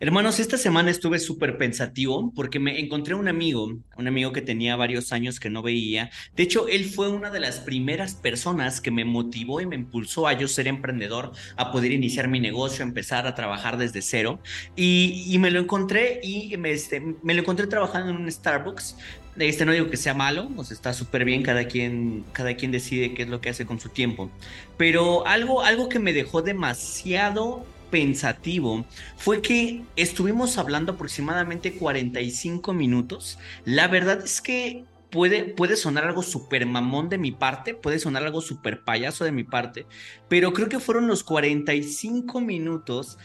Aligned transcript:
Hermanos, 0.00 0.38
esta 0.38 0.56
semana 0.56 0.92
estuve 0.92 1.18
súper 1.18 1.58
pensativo 1.58 2.32
porque 2.36 2.60
me 2.60 2.78
encontré 2.78 3.16
un 3.16 3.26
amigo, 3.26 3.64
un 3.96 4.06
amigo 4.06 4.30
que 4.30 4.40
tenía 4.40 4.76
varios 4.76 5.12
años 5.12 5.40
que 5.40 5.50
no 5.50 5.60
veía. 5.60 6.08
De 6.36 6.44
hecho, 6.44 6.68
él 6.68 6.84
fue 6.84 7.08
una 7.08 7.30
de 7.30 7.40
las 7.40 7.58
primeras 7.58 8.14
personas 8.14 8.80
que 8.80 8.92
me 8.92 9.04
motivó 9.04 9.60
y 9.60 9.66
me 9.66 9.74
impulsó 9.74 10.28
a 10.28 10.34
yo 10.34 10.46
ser 10.46 10.68
emprendedor, 10.68 11.32
a 11.56 11.72
poder 11.72 11.90
iniciar 11.90 12.28
mi 12.28 12.38
negocio, 12.38 12.84
empezar 12.84 13.26
a 13.26 13.34
trabajar 13.34 13.76
desde 13.76 14.00
cero. 14.00 14.38
Y, 14.76 15.36
me 15.40 15.50
lo 15.50 15.58
encontré 15.58 16.20
y 16.22 16.56
me, 16.58 16.70
este, 16.70 17.00
me 17.00 17.34
lo 17.34 17.40
encontré 17.40 17.66
trabajando 17.66 18.10
en 18.10 18.18
un 18.18 18.30
Starbucks. 18.30 18.96
Este 19.36 19.64
no 19.64 19.72
digo 19.72 19.90
que 19.90 19.96
sea 19.96 20.14
malo, 20.14 20.48
o 20.56 20.62
está 20.62 20.92
súper 20.92 21.24
bien, 21.24 21.42
cada 21.42 21.64
quien, 21.66 22.24
cada 22.32 22.54
quien 22.54 22.70
decide 22.70 23.14
qué 23.14 23.24
es 23.24 23.28
lo 23.28 23.40
que 23.40 23.48
hace 23.48 23.66
con 23.66 23.80
su 23.80 23.88
tiempo. 23.88 24.30
Pero 24.76 25.26
algo, 25.26 25.64
algo 25.64 25.88
que 25.88 25.98
me 25.98 26.12
dejó 26.12 26.40
demasiado 26.40 27.66
pensativo 27.90 28.84
fue 29.16 29.42
que 29.42 29.84
estuvimos 29.96 30.58
hablando 30.58 30.92
aproximadamente 30.92 31.74
45 31.74 32.72
minutos. 32.72 33.38
La 33.64 33.88
verdad 33.88 34.22
es 34.24 34.40
que 34.40 34.84
puede, 35.10 35.44
puede 35.44 35.76
sonar 35.76 36.04
algo 36.04 36.22
súper 36.22 36.66
mamón 36.66 37.08
de 37.08 37.18
mi 37.18 37.32
parte, 37.32 37.74
puede 37.74 37.98
sonar 37.98 38.24
algo 38.24 38.40
súper 38.40 38.84
payaso 38.84 39.24
de 39.24 39.32
mi 39.32 39.44
parte, 39.44 39.86
pero 40.28 40.52
creo 40.52 40.68
que 40.68 40.80
fueron 40.80 41.06
los 41.06 41.24
45 41.24 42.40
minutos 42.40 43.18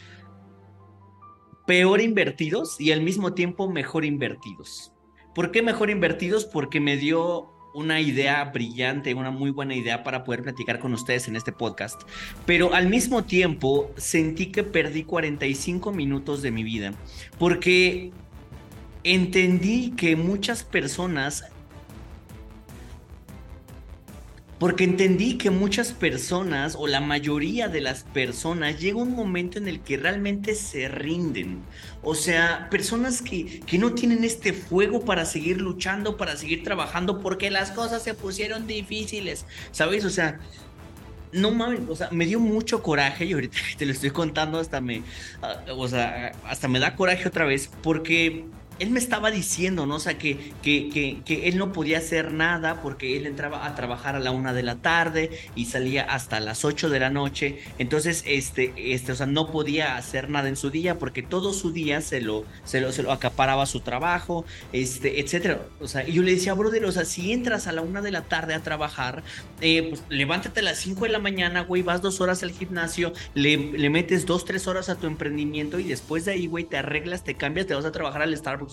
peor 1.66 2.00
invertidos 2.00 2.80
y 2.80 2.92
al 2.92 3.00
mismo 3.00 3.34
tiempo 3.34 3.70
mejor 3.70 4.04
invertidos. 4.04 4.92
¿Por 5.34 5.50
qué 5.50 5.62
mejor 5.62 5.90
invertidos? 5.90 6.44
Porque 6.44 6.80
me 6.80 6.96
dio 6.96 7.53
una 7.74 8.00
idea 8.00 8.44
brillante, 8.44 9.14
una 9.14 9.30
muy 9.30 9.50
buena 9.50 9.74
idea 9.74 10.02
para 10.02 10.24
poder 10.24 10.42
platicar 10.42 10.78
con 10.78 10.94
ustedes 10.94 11.28
en 11.28 11.36
este 11.36 11.52
podcast. 11.52 12.02
Pero 12.46 12.72
al 12.72 12.88
mismo 12.88 13.24
tiempo 13.24 13.90
sentí 13.96 14.46
que 14.46 14.62
perdí 14.62 15.04
45 15.04 15.92
minutos 15.92 16.40
de 16.40 16.50
mi 16.50 16.62
vida 16.62 16.94
porque 17.38 18.12
entendí 19.02 19.90
que 19.96 20.16
muchas 20.16 20.62
personas 20.62 21.44
porque 24.58 24.84
entendí 24.84 25.36
que 25.36 25.50
muchas 25.50 25.92
personas 25.92 26.76
o 26.78 26.86
la 26.86 27.00
mayoría 27.00 27.68
de 27.68 27.80
las 27.80 28.04
personas 28.04 28.80
llega 28.80 28.98
un 28.98 29.14
momento 29.14 29.58
en 29.58 29.68
el 29.68 29.80
que 29.80 29.96
realmente 29.96 30.54
se 30.54 30.88
rinden. 30.88 31.62
O 32.02 32.14
sea, 32.14 32.68
personas 32.70 33.22
que, 33.22 33.60
que 33.60 33.78
no 33.78 33.94
tienen 33.94 34.24
este 34.24 34.52
fuego 34.52 35.04
para 35.04 35.24
seguir 35.24 35.60
luchando, 35.60 36.16
para 36.16 36.36
seguir 36.36 36.62
trabajando, 36.62 37.20
porque 37.20 37.50
las 37.50 37.70
cosas 37.70 38.02
se 38.02 38.14
pusieron 38.14 38.66
difíciles. 38.66 39.44
¿Sabes? 39.72 40.04
O 40.04 40.10
sea, 40.10 40.38
no 41.34 41.50
mames, 41.50 41.80
o 41.88 41.96
sea, 41.96 42.08
me 42.10 42.26
dio 42.26 42.38
mucho 42.38 42.82
coraje 42.82 43.24
y 43.24 43.32
ahorita 43.32 43.58
que 43.70 43.74
te 43.78 43.86
lo 43.86 43.92
estoy 43.92 44.10
contando 44.10 44.58
hasta 44.58 44.80
me, 44.80 45.02
ah, 45.42 45.56
o 45.76 45.88
sea, 45.88 46.32
hasta 46.46 46.68
me 46.68 46.78
da 46.78 46.94
coraje 46.94 47.28
otra 47.28 47.44
vez 47.44 47.68
porque 47.82 48.46
él 48.78 48.90
me 48.90 48.98
estaba 48.98 49.30
diciendo, 49.30 49.86
¿no? 49.86 49.96
O 49.96 50.00
sea, 50.00 50.18
que, 50.18 50.52
que, 50.62 51.22
que, 51.24 51.48
él 51.48 51.58
no 51.58 51.72
podía 51.72 51.98
hacer 51.98 52.32
nada 52.32 52.82
porque 52.82 53.16
él 53.16 53.26
entraba 53.26 53.66
a 53.66 53.74
trabajar 53.74 54.16
a 54.16 54.18
la 54.18 54.30
una 54.30 54.52
de 54.52 54.62
la 54.62 54.76
tarde 54.76 55.30
y 55.54 55.66
salía 55.66 56.02
hasta 56.02 56.40
las 56.40 56.64
ocho 56.64 56.88
de 56.88 57.00
la 57.00 57.10
noche. 57.10 57.60
Entonces, 57.78 58.24
este, 58.26 58.72
este, 58.76 59.12
o 59.12 59.14
sea, 59.14 59.26
no 59.26 59.50
podía 59.50 59.96
hacer 59.96 60.28
nada 60.28 60.48
en 60.48 60.56
su 60.56 60.70
día 60.70 60.98
porque 60.98 61.22
todo 61.22 61.52
su 61.52 61.72
día 61.72 62.00
se 62.00 62.20
lo, 62.20 62.44
se 62.64 62.80
lo, 62.80 62.92
se 62.92 63.02
lo 63.02 63.12
acaparaba 63.12 63.66
su 63.66 63.80
trabajo, 63.80 64.44
este, 64.72 65.20
etcétera. 65.20 65.60
O 65.80 65.88
sea, 65.88 66.06
y 66.08 66.12
yo 66.12 66.22
le 66.22 66.32
decía, 66.32 66.54
brother, 66.54 66.84
o 66.84 66.92
sea, 66.92 67.04
si 67.04 67.32
entras 67.32 67.66
a 67.66 67.72
la 67.72 67.82
una 67.82 68.02
de 68.02 68.10
la 68.10 68.22
tarde 68.22 68.54
a 68.54 68.62
trabajar, 68.62 69.22
eh, 69.60 69.86
pues 69.90 70.02
levántate 70.08 70.60
a 70.60 70.62
las 70.64 70.78
cinco 70.78 71.04
de 71.04 71.10
la 71.10 71.18
mañana, 71.18 71.62
güey, 71.62 71.82
vas 71.82 72.02
dos 72.02 72.20
horas 72.20 72.42
al 72.42 72.50
gimnasio, 72.50 73.12
le, 73.34 73.56
le 73.56 73.90
metes 73.90 74.26
dos, 74.26 74.44
tres 74.44 74.66
horas 74.66 74.88
a 74.88 74.96
tu 74.96 75.06
emprendimiento 75.06 75.78
y 75.78 75.84
después 75.84 76.24
de 76.24 76.32
ahí, 76.32 76.46
güey, 76.46 76.64
te 76.64 76.76
arreglas, 76.76 77.24
te 77.24 77.34
cambias, 77.36 77.66
te 77.66 77.74
vas 77.74 77.84
a 77.84 77.92
trabajar 77.92 78.22
al 78.22 78.36
Starbucks 78.36 78.63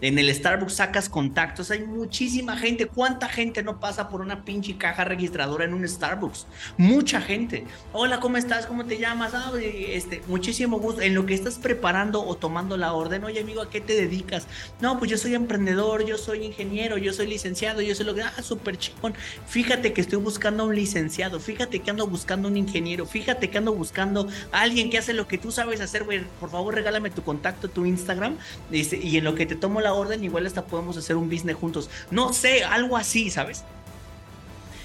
en 0.00 0.18
el 0.18 0.34
Starbucks 0.34 0.74
sacas 0.74 1.08
contactos, 1.08 1.70
hay 1.70 1.84
muchísima 1.84 2.56
gente. 2.56 2.86
¿Cuánta 2.86 3.28
gente 3.28 3.62
no 3.62 3.80
pasa 3.80 4.08
por 4.08 4.20
una 4.20 4.44
pinche 4.44 4.76
caja 4.76 5.04
registradora 5.04 5.64
en 5.64 5.74
un 5.74 5.86
Starbucks? 5.86 6.46
Mucha 6.76 7.20
gente. 7.20 7.64
Hola, 7.92 8.20
¿cómo 8.20 8.36
estás? 8.36 8.66
¿Cómo 8.66 8.84
te 8.84 8.98
llamas? 8.98 9.32
Ah, 9.34 9.52
este, 9.60 10.22
muchísimo 10.28 10.78
gusto. 10.78 11.00
En 11.00 11.14
lo 11.14 11.26
que 11.26 11.34
estás 11.34 11.58
preparando 11.58 12.24
o 12.24 12.36
tomando 12.36 12.76
la 12.76 12.92
orden, 12.92 13.24
oye 13.24 13.40
amigo, 13.40 13.62
¿a 13.62 13.70
qué 13.70 13.80
te 13.80 13.94
dedicas? 13.94 14.46
No, 14.80 14.98
pues 14.98 15.10
yo 15.10 15.18
soy 15.18 15.34
emprendedor, 15.34 16.04
yo 16.04 16.18
soy 16.18 16.44
ingeniero, 16.44 16.98
yo 16.98 17.12
soy 17.12 17.26
licenciado, 17.26 17.80
yo 17.80 17.94
soy 17.94 18.06
lo 18.06 18.14
que... 18.14 18.22
Ah, 18.22 18.42
súper 18.42 18.78
chingón. 18.78 19.14
Fíjate 19.46 19.92
que 19.92 20.00
estoy 20.00 20.18
buscando 20.18 20.66
un 20.66 20.74
licenciado, 20.74 21.40
fíjate 21.40 21.80
que 21.80 21.90
ando 21.90 22.06
buscando 22.06 22.48
un 22.48 22.56
ingeniero, 22.56 23.06
fíjate 23.06 23.50
que 23.50 23.58
ando 23.58 23.74
buscando 23.74 24.28
a 24.50 24.60
alguien 24.60 24.90
que 24.90 24.98
hace 24.98 25.12
lo 25.12 25.26
que 25.26 25.38
tú 25.38 25.50
sabes 25.50 25.80
hacer, 25.80 26.04
güey. 26.04 26.22
Por 26.40 26.50
favor, 26.50 26.74
regálame 26.74 27.10
tu 27.10 27.22
contacto, 27.22 27.68
tu 27.68 27.84
Instagram. 27.86 28.36
Este, 28.70 28.96
y 28.96 29.16
en 29.16 29.24
lo 29.24 29.31
que 29.34 29.46
te 29.46 29.54
tomo 29.54 29.80
la 29.80 29.92
orden, 29.94 30.22
igual 30.24 30.46
hasta 30.46 30.64
podemos 30.64 30.96
hacer 30.96 31.16
un 31.16 31.28
business 31.28 31.56
juntos. 31.56 31.90
No 32.10 32.32
sé, 32.32 32.64
algo 32.64 32.96
así, 32.96 33.30
¿sabes? 33.30 33.64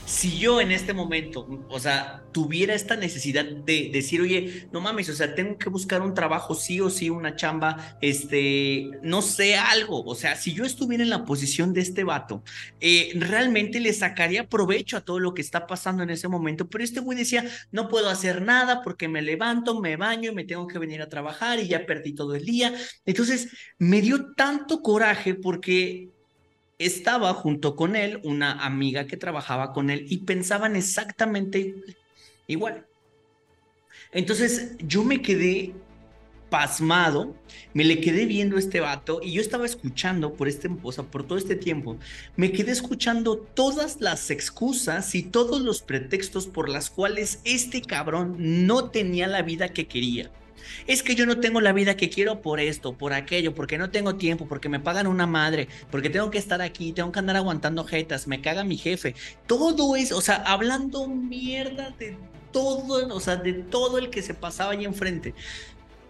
Si 0.08 0.40
yo 0.40 0.62
en 0.62 0.72
este 0.72 0.94
momento, 0.94 1.46
o 1.68 1.80
sea, 1.82 2.24
tuviera 2.32 2.74
esta 2.74 2.96
necesidad 2.96 3.44
de 3.44 3.90
decir, 3.92 4.22
oye, 4.22 4.70
no 4.72 4.80
mames, 4.80 5.10
o 5.10 5.14
sea, 5.14 5.36
tengo 5.36 5.58
que 5.58 5.70
buscar 5.70 6.02
un 6.02 6.14
trabajo 6.14 6.56
sí 6.56 6.80
o 6.80 6.90
sí, 6.90 7.10
una 7.10 7.36
chamba, 7.36 7.98
este, 8.02 8.90
no 9.02 9.22
sé, 9.22 9.58
algo, 9.58 10.06
o 10.06 10.16
sea, 10.16 10.38
si 10.38 10.54
yo 10.54 10.64
estuviera 10.64 11.04
en 11.04 11.10
la 11.10 11.26
posición 11.26 11.74
de 11.74 11.82
este 11.82 12.06
vato, 12.06 12.42
eh, 12.80 13.12
realmente 13.16 13.82
le 13.82 13.92
sacaría 13.92 14.48
provecho 14.48 14.96
a 14.96 15.02
todo 15.02 15.20
lo 15.20 15.34
que 15.34 15.42
está 15.42 15.68
pasando 15.68 16.04
en 16.04 16.10
ese 16.10 16.30
momento, 16.30 16.70
pero 16.70 16.86
este 16.86 17.02
güey 17.02 17.18
decía, 17.18 17.44
no 17.72 17.90
puedo 17.90 18.10
hacer 18.10 18.42
nada 18.42 18.82
porque 18.84 19.10
me 19.10 19.22
levanto, 19.22 19.82
me 19.82 19.98
baño 19.98 20.32
y 20.32 20.36
me 20.36 20.46
tengo 20.46 20.68
que 20.68 20.80
venir 20.80 21.02
a 21.02 21.10
trabajar 21.10 21.60
y 21.60 21.68
ya 21.68 21.86
perdí 21.86 22.14
todo 22.14 22.34
el 22.34 22.46
día. 22.46 22.74
Entonces, 23.06 23.50
me 23.78 24.02
dio 24.02 24.34
tanto 24.36 24.82
coraje 24.82 25.36
porque 25.36 26.12
estaba 26.80 27.34
junto 27.34 27.76
con 27.76 27.96
él 27.96 28.20
una 28.24 28.66
amiga 28.66 29.08
que 29.08 29.18
trabajaba 29.18 29.74
con 29.74 29.90
él 29.90 30.06
y 30.10 30.20
pensaban 30.20 30.76
exactamente 30.76 31.76
igual. 32.48 32.86
Entonces 34.12 34.76
yo 34.80 35.04
me 35.04 35.22
quedé 35.22 35.74
pasmado, 36.50 37.36
me 37.74 37.84
le 37.84 38.00
quedé 38.00 38.26
viendo 38.26 38.56
a 38.56 38.60
este 38.60 38.80
vato 38.80 39.20
y 39.22 39.34
yo 39.34 39.42
estaba 39.42 39.66
escuchando 39.66 40.34
por 40.34 40.48
este, 40.48 40.70
por 40.70 41.26
todo 41.26 41.38
este 41.38 41.56
tiempo, 41.56 41.98
me 42.36 42.52
quedé 42.52 42.72
escuchando 42.72 43.38
todas 43.38 44.00
las 44.00 44.30
excusas 44.32 45.14
y 45.16 45.24
todos 45.24 45.62
los 45.62 45.82
pretextos 45.82 46.48
por 46.48 46.70
las 46.70 46.90
cuales 46.90 47.42
este 47.44 47.82
cabrón 47.82 48.36
no 48.66 48.90
tenía 48.90 49.28
la 49.28 49.42
vida 49.42 49.70
que 49.70 49.88
quería. 49.88 50.32
Es 50.88 51.04
que 51.04 51.16
yo 51.16 51.26
no 51.26 51.40
tengo 51.40 51.62
la 51.62 51.74
vida 51.74 51.98
que 51.98 52.10
quiero 52.10 52.42
por 52.42 52.60
esto, 52.60 52.94
por 52.94 53.14
aquello, 53.14 53.54
porque 53.56 53.78
no 53.78 53.90
tengo 53.90 54.16
tiempo, 54.16 54.48
porque 54.48 54.70
me 54.70 54.80
pagan 54.80 55.08
una 55.08 55.28
madre, 55.28 55.68
porque 55.92 56.10
tengo 56.10 56.32
que 56.32 56.38
estar 56.38 56.62
aquí, 56.62 56.94
tengo 56.94 57.12
que 57.12 57.20
andar 57.20 57.36
aguantando 57.36 57.84
jetas, 57.84 58.28
me 58.28 58.42
caga 58.42 58.64
mi 58.64 58.78
jefe. 58.78 59.16
Todo 59.46 59.96
eso, 59.96 60.18
o 60.18 60.22
sea, 60.22 60.36
hablando 60.38 61.08
mierda 61.08 61.94
de 61.98 62.18
todo, 62.52 63.16
o 63.16 63.20
sea, 63.20 63.36
de 63.36 63.54
todo 63.54 63.98
el 63.98 64.10
que 64.10 64.22
se 64.22 64.34
pasaba 64.34 64.72
ahí 64.72 64.86
enfrente. 64.86 65.34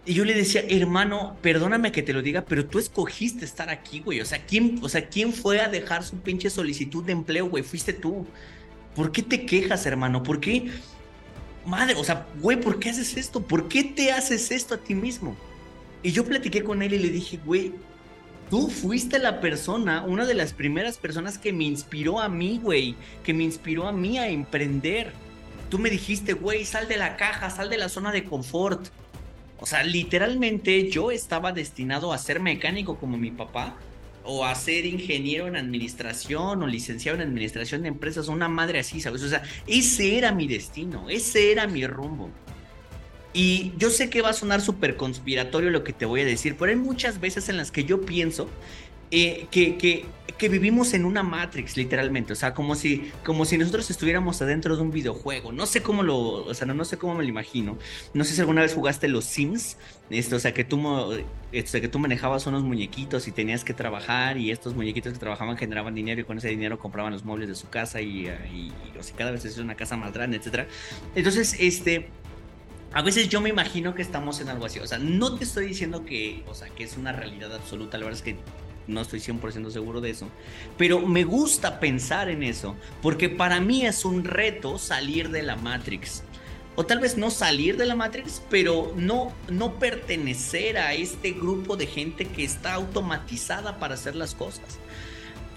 Y 0.08 0.14
yo 0.14 0.24
le 0.24 0.34
decía, 0.34 0.62
hermano, 0.66 1.36
perdóname 1.42 1.92
que 1.92 2.02
te 2.02 2.14
lo 2.14 2.22
diga, 2.22 2.42
pero 2.42 2.64
tú 2.64 2.78
escogiste 2.78 3.44
estar 3.44 3.68
aquí, 3.68 4.00
güey. 4.00 4.22
O 4.22 4.24
sea, 4.24 4.46
¿quién, 4.46 4.78
o 4.82 4.88
sea, 4.88 5.06
¿quién 5.06 5.34
fue 5.34 5.60
a 5.60 5.68
dejar 5.68 6.02
su 6.02 6.16
pinche 6.16 6.48
solicitud 6.48 7.04
de 7.04 7.12
empleo, 7.12 7.50
güey? 7.50 7.62
Fuiste 7.62 7.92
tú. 7.92 8.26
¿Por 8.94 9.12
qué 9.12 9.22
te 9.22 9.44
quejas, 9.44 9.84
hermano? 9.84 10.22
¿Por 10.22 10.40
qué? 10.40 10.70
Madre, 11.68 11.94
o 11.96 12.04
sea, 12.04 12.26
güey, 12.40 12.60
¿por 12.60 12.80
qué 12.80 12.90
haces 12.90 13.16
esto? 13.16 13.40
¿Por 13.40 13.68
qué 13.68 13.84
te 13.84 14.10
haces 14.10 14.50
esto 14.50 14.74
a 14.74 14.78
ti 14.78 14.94
mismo? 14.94 15.36
Y 16.02 16.12
yo 16.12 16.24
platiqué 16.24 16.64
con 16.64 16.82
él 16.82 16.94
y 16.94 16.98
le 16.98 17.10
dije, 17.10 17.38
güey, 17.44 17.72
tú 18.50 18.68
fuiste 18.68 19.18
la 19.18 19.40
persona, 19.40 20.02
una 20.04 20.26
de 20.26 20.34
las 20.34 20.52
primeras 20.52 20.96
personas 20.96 21.38
que 21.38 21.52
me 21.52 21.64
inspiró 21.64 22.20
a 22.20 22.28
mí, 22.28 22.60
güey, 22.62 22.94
que 23.24 23.34
me 23.34 23.44
inspiró 23.44 23.86
a 23.86 23.92
mí 23.92 24.18
a 24.18 24.28
emprender. 24.28 25.12
Tú 25.68 25.78
me 25.78 25.90
dijiste, 25.90 26.32
güey, 26.32 26.64
sal 26.64 26.88
de 26.88 26.96
la 26.96 27.16
caja, 27.16 27.50
sal 27.50 27.68
de 27.68 27.78
la 27.78 27.88
zona 27.88 28.10
de 28.10 28.24
confort. 28.24 28.88
O 29.60 29.66
sea, 29.66 29.82
literalmente 29.82 30.88
yo 30.88 31.10
estaba 31.10 31.52
destinado 31.52 32.12
a 32.12 32.18
ser 32.18 32.40
mecánico 32.40 32.96
como 32.96 33.18
mi 33.18 33.30
papá 33.30 33.76
o 34.30 34.44
a 34.44 34.54
ser 34.54 34.84
ingeniero 34.84 35.46
en 35.46 35.56
administración 35.56 36.62
o 36.62 36.66
licenciado 36.66 37.16
en 37.16 37.26
administración 37.26 37.80
de 37.80 37.88
empresas, 37.88 38.28
una 38.28 38.46
madre 38.46 38.78
así, 38.78 39.00
¿sabes? 39.00 39.22
O 39.22 39.28
sea, 39.28 39.42
ese 39.66 40.18
era 40.18 40.32
mi 40.32 40.46
destino, 40.46 41.08
ese 41.08 41.50
era 41.50 41.66
mi 41.66 41.86
rumbo. 41.86 42.30
Y 43.32 43.72
yo 43.78 43.88
sé 43.88 44.10
que 44.10 44.20
va 44.20 44.28
a 44.28 44.34
sonar 44.34 44.60
súper 44.60 44.96
conspiratorio 44.96 45.70
lo 45.70 45.82
que 45.82 45.94
te 45.94 46.04
voy 46.04 46.20
a 46.20 46.24
decir, 46.26 46.56
pero 46.58 46.70
hay 46.70 46.76
muchas 46.76 47.20
veces 47.20 47.48
en 47.48 47.56
las 47.56 47.70
que 47.70 47.84
yo 47.84 48.02
pienso 48.02 48.50
eh, 49.10 49.46
que, 49.50 49.76
que, 49.78 50.04
que, 50.36 50.48
vivimos 50.48 50.92
en 50.92 51.04
una 51.04 51.22
Matrix, 51.22 51.76
literalmente. 51.76 52.32
O 52.32 52.36
sea, 52.36 52.54
como 52.54 52.74
si, 52.74 53.10
como 53.24 53.44
si 53.44 53.56
nosotros 53.56 53.90
estuviéramos 53.90 54.40
adentro 54.42 54.76
de 54.76 54.82
un 54.82 54.90
videojuego. 54.90 55.52
No 55.52 55.66
sé 55.66 55.82
cómo 55.82 56.02
lo, 56.02 56.18
o 56.18 56.54
sea, 56.54 56.66
no, 56.66 56.74
no 56.74 56.84
sé 56.84 56.98
cómo 56.98 57.14
me 57.14 57.22
lo 57.22 57.28
imagino. 57.28 57.78
No 58.14 58.24
sé 58.24 58.34
si 58.34 58.40
alguna 58.40 58.62
vez 58.62 58.74
jugaste 58.74 59.08
los 59.08 59.24
Sims. 59.24 59.78
Esto, 60.10 60.36
o 60.36 60.38
sea, 60.38 60.52
que 60.52 60.64
tú, 60.64 60.80
esto, 61.52 61.80
que 61.80 61.88
tú 61.88 61.98
manejabas 61.98 62.46
unos 62.46 62.62
muñequitos 62.62 63.28
y 63.28 63.32
tenías 63.32 63.64
que 63.64 63.74
trabajar 63.74 64.36
y 64.36 64.50
estos 64.50 64.74
muñequitos 64.74 65.12
que 65.12 65.18
trabajaban 65.18 65.56
generaban 65.56 65.94
dinero 65.94 66.20
y 66.20 66.24
con 66.24 66.38
ese 66.38 66.48
dinero 66.48 66.78
compraban 66.78 67.12
los 67.12 67.24
muebles 67.24 67.48
de 67.48 67.54
su 67.54 67.68
casa 67.68 68.00
y, 68.00 68.26
y, 68.26 68.72
o 68.98 69.02
sea, 69.02 69.16
cada 69.16 69.30
vez 69.30 69.44
es 69.44 69.58
una 69.58 69.74
casa 69.74 69.96
más 69.96 70.12
grande, 70.12 70.36
etcétera. 70.36 70.66
Entonces, 71.14 71.56
este 71.58 72.08
a 72.92 73.02
veces 73.02 73.28
yo 73.28 73.40
me 73.40 73.50
imagino 73.50 73.94
que 73.94 74.02
estamos 74.02 74.40
en 74.40 74.48
algo 74.48 74.66
así. 74.66 74.78
O 74.78 74.86
sea, 74.86 74.98
no 74.98 75.34
te 75.36 75.44
estoy 75.44 75.66
diciendo 75.66 76.04
que, 76.04 76.42
o 76.46 76.54
sea, 76.54 76.68
que 76.70 76.84
es 76.84 76.96
una 76.96 77.12
realidad 77.12 77.54
absoluta. 77.54 77.98
La 77.98 78.04
verdad 78.04 78.18
es 78.18 78.24
que 78.24 78.36
no 78.88 79.02
estoy 79.02 79.20
100% 79.20 79.70
seguro 79.70 80.00
de 80.00 80.10
eso. 80.10 80.28
Pero 80.76 81.06
me 81.06 81.24
gusta 81.24 81.78
pensar 81.78 82.28
en 82.28 82.42
eso, 82.42 82.74
porque 83.02 83.28
para 83.28 83.60
mí 83.60 83.86
es 83.86 84.04
un 84.04 84.24
reto 84.24 84.78
salir 84.78 85.30
de 85.30 85.42
la 85.42 85.56
Matrix. 85.56 86.24
O 86.74 86.86
tal 86.86 87.00
vez 87.00 87.16
no 87.16 87.30
salir 87.30 87.76
de 87.76 87.86
la 87.86 87.96
Matrix, 87.96 88.42
pero 88.50 88.92
no, 88.96 89.32
no 89.48 89.78
pertenecer 89.78 90.78
a 90.78 90.94
este 90.94 91.32
grupo 91.32 91.76
de 91.76 91.86
gente 91.86 92.24
que 92.24 92.44
está 92.44 92.74
automatizada 92.74 93.78
para 93.78 93.94
hacer 93.94 94.14
las 94.14 94.34
cosas. 94.34 94.78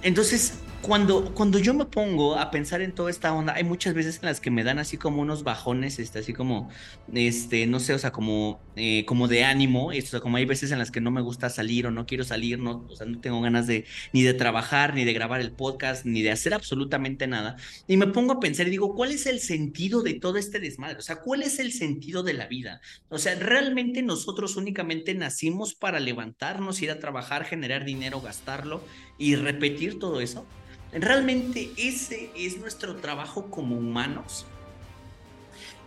Entonces, 0.01 0.56
cuando, 0.81 1.34
cuando 1.36 1.60
yo 1.60 1.74
me 1.74 1.86
pongo 1.86 2.38
a 2.38 2.50
pensar 2.50 2.81
en 2.81 2.92
toda 2.92 3.12
esta 3.12 3.34
onda, 3.34 3.54
hay 3.54 3.63
muchas 3.63 3.94
veces 3.94 4.19
en 4.22 4.25
las 4.25 4.42
que 4.42 4.50
me 4.50 4.63
dan 4.63 4.80
así 4.80 4.98
como 4.98 5.22
unos 5.22 5.44
bajones, 5.44 6.00
este, 6.00 6.19
así 6.19 6.34
como, 6.34 6.69
este, 7.13 7.68
no 7.68 7.80
sé, 7.80 7.94
o 7.94 8.00
sea, 8.00 8.12
como, 8.12 8.60
eh, 8.75 9.03
como 9.06 9.27
de 9.27 9.44
ánimo, 9.44 9.91
esto, 9.91 10.12
sea, 10.12 10.19
como 10.21 10.38
hay 10.38 10.45
veces 10.45 10.71
en 10.71 10.79
las 10.79 10.91
que 10.91 11.01
no 11.01 11.12
me 11.12 11.21
gusta 11.21 11.50
salir 11.50 11.88
o 11.88 11.91
no 11.91 12.06
quiero 12.06 12.23
salir, 12.23 12.59
no, 12.59 12.88
o 12.89 12.95
sea, 12.95 13.06
no 13.06 13.19
tengo 13.19 13.41
ganas 13.41 13.68
de 13.68 13.85
ni 14.13 14.23
de 14.23 14.33
trabajar, 14.33 14.94
ni 14.94 15.03
de 15.03 15.12
grabar 15.12 15.41
el 15.41 15.51
podcast, 15.51 16.06
ni 16.06 16.21
de 16.21 16.31
hacer 16.31 16.53
absolutamente 16.53 17.27
nada. 17.27 17.57
Y 17.88 17.97
me 17.97 18.07
pongo 18.07 18.33
a 18.33 18.39
pensar 18.39 18.68
y 18.68 18.71
digo, 18.71 18.95
¿cuál 18.95 19.12
es 19.12 19.25
el 19.25 19.39
sentido 19.39 20.03
de 20.03 20.13
todo 20.13 20.38
este 20.38 20.59
desmadre? 20.59 21.00
O 21.00 21.01
sea, 21.01 21.18
¿cuál 21.18 21.44
es 21.44 21.59
el 21.59 21.73
sentido 21.73 22.23
de 22.23 22.33
la 22.33 22.47
vida? 22.47 22.79
O 23.09 23.18
sea, 23.18 23.35
¿realmente 23.35 24.01
nosotros 24.01 24.56
únicamente 24.56 25.13
nacimos 25.15 25.74
para 25.74 26.00
levantarnos, 26.00 26.81
ir 26.81 26.91
a 26.91 27.00
trabajar, 27.00 27.44
generar 27.44 27.83
dinero, 27.83 28.21
gastarlo 28.21 28.83
y 29.17 29.35
repetir 29.35 30.00
todo 30.00 30.21
eso? 30.21 30.45
¿Realmente 30.94 31.71
ese 31.77 32.31
es 32.35 32.57
nuestro 32.57 32.97
trabajo 32.97 33.50
como 33.50 33.77
humanos? 33.77 34.45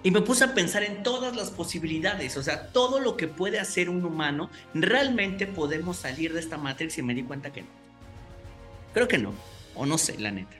Y 0.04 0.10
me 0.10 0.20
puse 0.20 0.44
a 0.44 0.54
pensar 0.54 0.84
en 0.84 1.02
todas 1.02 1.34
las 1.34 1.50
posibilidades, 1.50 2.36
o 2.36 2.42
sea, 2.42 2.68
todo 2.68 3.00
lo 3.00 3.16
que 3.16 3.26
puede 3.26 3.58
hacer 3.58 3.88
un 3.88 4.04
humano, 4.04 4.50
realmente 4.74 5.46
podemos 5.46 5.96
salir 5.96 6.34
de 6.34 6.40
esta 6.40 6.58
matrix 6.58 6.98
y 6.98 7.02
me 7.02 7.14
di 7.14 7.22
cuenta 7.22 7.50
que 7.50 7.62
no. 7.62 7.68
Creo 8.92 9.08
que 9.08 9.16
no, 9.16 9.32
o 9.74 9.86
no 9.86 9.96
sé, 9.96 10.18
la 10.18 10.30
neta. 10.30 10.54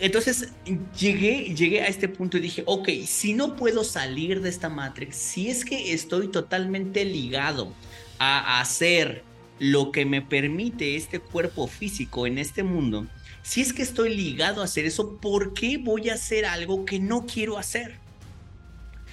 Entonces 0.00 0.50
llegué, 0.96 1.52
llegué 1.52 1.82
a 1.82 1.88
este 1.88 2.08
punto 2.08 2.36
y 2.36 2.40
dije, 2.40 2.62
ok, 2.64 2.88
si 3.06 3.34
no 3.34 3.56
puedo 3.56 3.82
salir 3.82 4.40
de 4.40 4.50
esta 4.50 4.68
matrix, 4.68 5.16
si 5.16 5.50
es 5.50 5.64
que 5.64 5.92
estoy 5.92 6.28
totalmente 6.28 7.04
ligado 7.04 7.74
a 8.20 8.60
hacer 8.60 9.24
lo 9.58 9.90
que 9.90 10.06
me 10.06 10.22
permite 10.22 10.94
este 10.94 11.18
cuerpo 11.18 11.66
físico 11.66 12.28
en 12.28 12.38
este 12.38 12.62
mundo, 12.62 13.08
si 13.42 13.62
es 13.62 13.72
que 13.72 13.82
estoy 13.82 14.14
ligado 14.14 14.62
a 14.62 14.64
hacer 14.66 14.86
eso, 14.86 15.16
¿por 15.16 15.54
qué 15.54 15.76
voy 15.76 16.08
a 16.08 16.14
hacer 16.14 16.46
algo 16.46 16.84
que 16.84 17.00
no 17.00 17.26
quiero 17.26 17.58
hacer? 17.58 18.01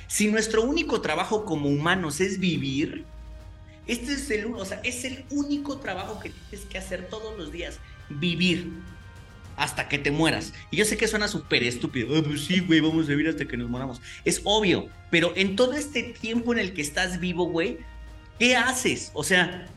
Si 0.10 0.28
nuestro 0.28 0.64
único 0.64 1.02
trabajo 1.02 1.46
como 1.46 1.70
humanos 1.70 2.20
es 2.20 2.40
vivir, 2.40 3.06
este 3.86 4.14
es 4.14 4.32
el, 4.32 5.24
único 5.30 5.78
trabajo 5.78 6.20
que 6.20 6.32
tienes 6.32 6.66
que 6.66 6.80
hacer 6.80 7.08
todos 7.10 7.38
los 7.38 7.52
días, 7.52 7.80
vivir 8.10 8.72
hasta 9.56 9.88
que 9.88 10.00
te 10.00 10.10
mueras. 10.10 10.52
Y 10.72 10.78
yo 10.78 10.86
sé 10.86 10.98
que 10.98 11.08
suena 11.08 11.28
súper 11.28 11.62
estúpido. 11.62 12.18
Ah, 12.18 12.24
pues 12.26 12.46
sí, 12.46 12.60
güey, 12.60 12.80
vamos 12.80 13.06
a 13.06 13.10
vivir 13.10 13.28
hasta 13.28 13.46
que 13.46 13.56
nos 13.56 13.70
moramos. 13.70 14.02
Es 14.26 14.42
obvio, 14.46 14.90
pero 15.12 15.32
en 15.36 15.56
todo 15.56 15.74
este 15.74 16.02
tiempo 16.02 16.54
en 16.54 16.60
el 16.60 16.74
que 16.74 16.82
estás 16.82 17.20
vivo, 17.20 17.46
güey, 17.46 17.78
¿qué 18.40 18.56
haces? 18.56 19.12
O 19.14 19.24
sea, 19.24 19.68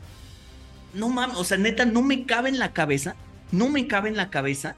no 0.95 1.11
mames, 1.11 1.37
o 1.37 1.45
sea, 1.45 1.59
neta, 1.59 1.85
no 1.85 2.01
me 2.01 2.25
cabe 2.25 2.49
en 2.49 2.59
la 2.59 2.73
cabeza, 2.73 3.17
no 3.51 3.69
me 3.69 3.87
cabe 3.87 4.09
en 4.09 4.17
la 4.17 4.31
cabeza 4.31 4.77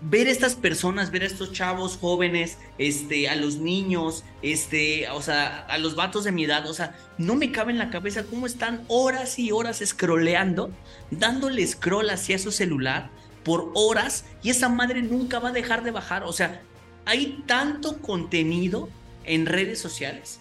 ver 0.00 0.28
a 0.28 0.30
estas 0.30 0.54
personas, 0.54 1.10
ver 1.10 1.22
a 1.22 1.26
estos 1.26 1.52
chavos 1.52 1.98
jóvenes, 1.98 2.58
este, 2.78 3.28
a 3.28 3.36
los 3.36 3.56
niños, 3.56 4.24
este, 4.42 5.08
o 5.10 5.20
sea, 5.20 5.60
a 5.66 5.78
los 5.78 5.94
vatos 5.94 6.24
de 6.24 6.32
mi 6.32 6.44
edad, 6.44 6.68
o 6.68 6.74
sea, 6.74 6.96
no 7.18 7.34
me 7.34 7.52
cabe 7.52 7.72
en 7.72 7.78
la 7.78 7.90
cabeza 7.90 8.24
cómo 8.24 8.46
están 8.46 8.84
horas 8.88 9.38
y 9.38 9.52
horas 9.52 9.82
scrolleando, 9.84 10.70
dándole 11.10 11.66
scroll 11.66 12.10
hacia 12.10 12.38
su 12.38 12.50
celular 12.52 13.10
por 13.44 13.70
horas 13.74 14.24
y 14.42 14.50
esa 14.50 14.68
madre 14.68 15.02
nunca 15.02 15.38
va 15.38 15.50
a 15.50 15.52
dejar 15.52 15.82
de 15.82 15.90
bajar, 15.90 16.24
o 16.24 16.32
sea, 16.32 16.62
hay 17.04 17.42
tanto 17.46 17.98
contenido 17.98 18.88
en 19.24 19.46
redes 19.46 19.78
sociales 19.78 20.40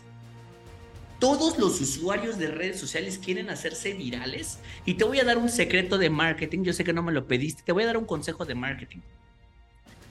todos 1.20 1.60
los 1.60 1.82
usuarios 1.82 2.38
de 2.38 2.48
redes 2.48 2.80
sociales 2.80 3.20
quieren 3.24 3.50
hacerse 3.50 3.94
virales. 3.94 4.60
Y 4.86 4.94
te 4.96 5.04
voy 5.04 5.20
a 5.20 5.26
dar 5.26 5.38
un 5.38 5.50
secreto 5.50 5.98
de 5.98 6.10
marketing. 6.10 6.64
Yo 6.64 6.74
sé 6.74 6.84
que 6.84 6.94
no 6.94 7.04
me 7.04 7.12
lo 7.12 7.28
pediste. 7.28 7.62
Te 7.64 7.74
voy 7.74 7.84
a 7.84 7.88
dar 7.88 7.98
un 7.98 8.06
consejo 8.06 8.46
de 8.46 8.56
marketing. 8.56 9.00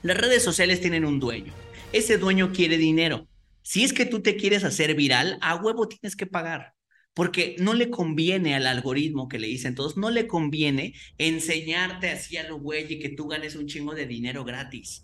Las 0.01 0.17
redes 0.17 0.43
sociales 0.43 0.79
tienen 0.79 1.05
un 1.05 1.19
dueño. 1.19 1.53
Ese 1.91 2.17
dueño 2.17 2.51
quiere 2.53 2.77
dinero. 2.77 3.27
Si 3.61 3.83
es 3.83 3.91
que 3.91 4.05
tú 4.05 4.21
te 4.21 4.37
quieres 4.37 4.63
hacer 4.63 4.95
viral, 4.95 5.37
a 5.41 5.55
huevo 5.55 5.87
tienes 5.87 6.15
que 6.15 6.25
pagar. 6.25 6.73
Porque 7.13 7.57
no 7.59 7.73
le 7.73 7.89
conviene 7.89 8.55
al 8.55 8.65
algoritmo 8.65 9.27
que 9.27 9.39
le 9.39 9.47
dicen 9.47 9.75
todos, 9.75 9.97
no 9.97 10.09
le 10.09 10.25
conviene 10.25 10.93
enseñarte 11.17 12.09
así 12.09 12.37
a 12.37 12.47
lo 12.47 12.59
güey 12.59 12.91
y 12.93 12.99
que 12.99 13.09
tú 13.09 13.27
ganes 13.27 13.55
un 13.55 13.67
chingo 13.67 13.93
de 13.93 14.05
dinero 14.05 14.45
gratis. 14.45 15.03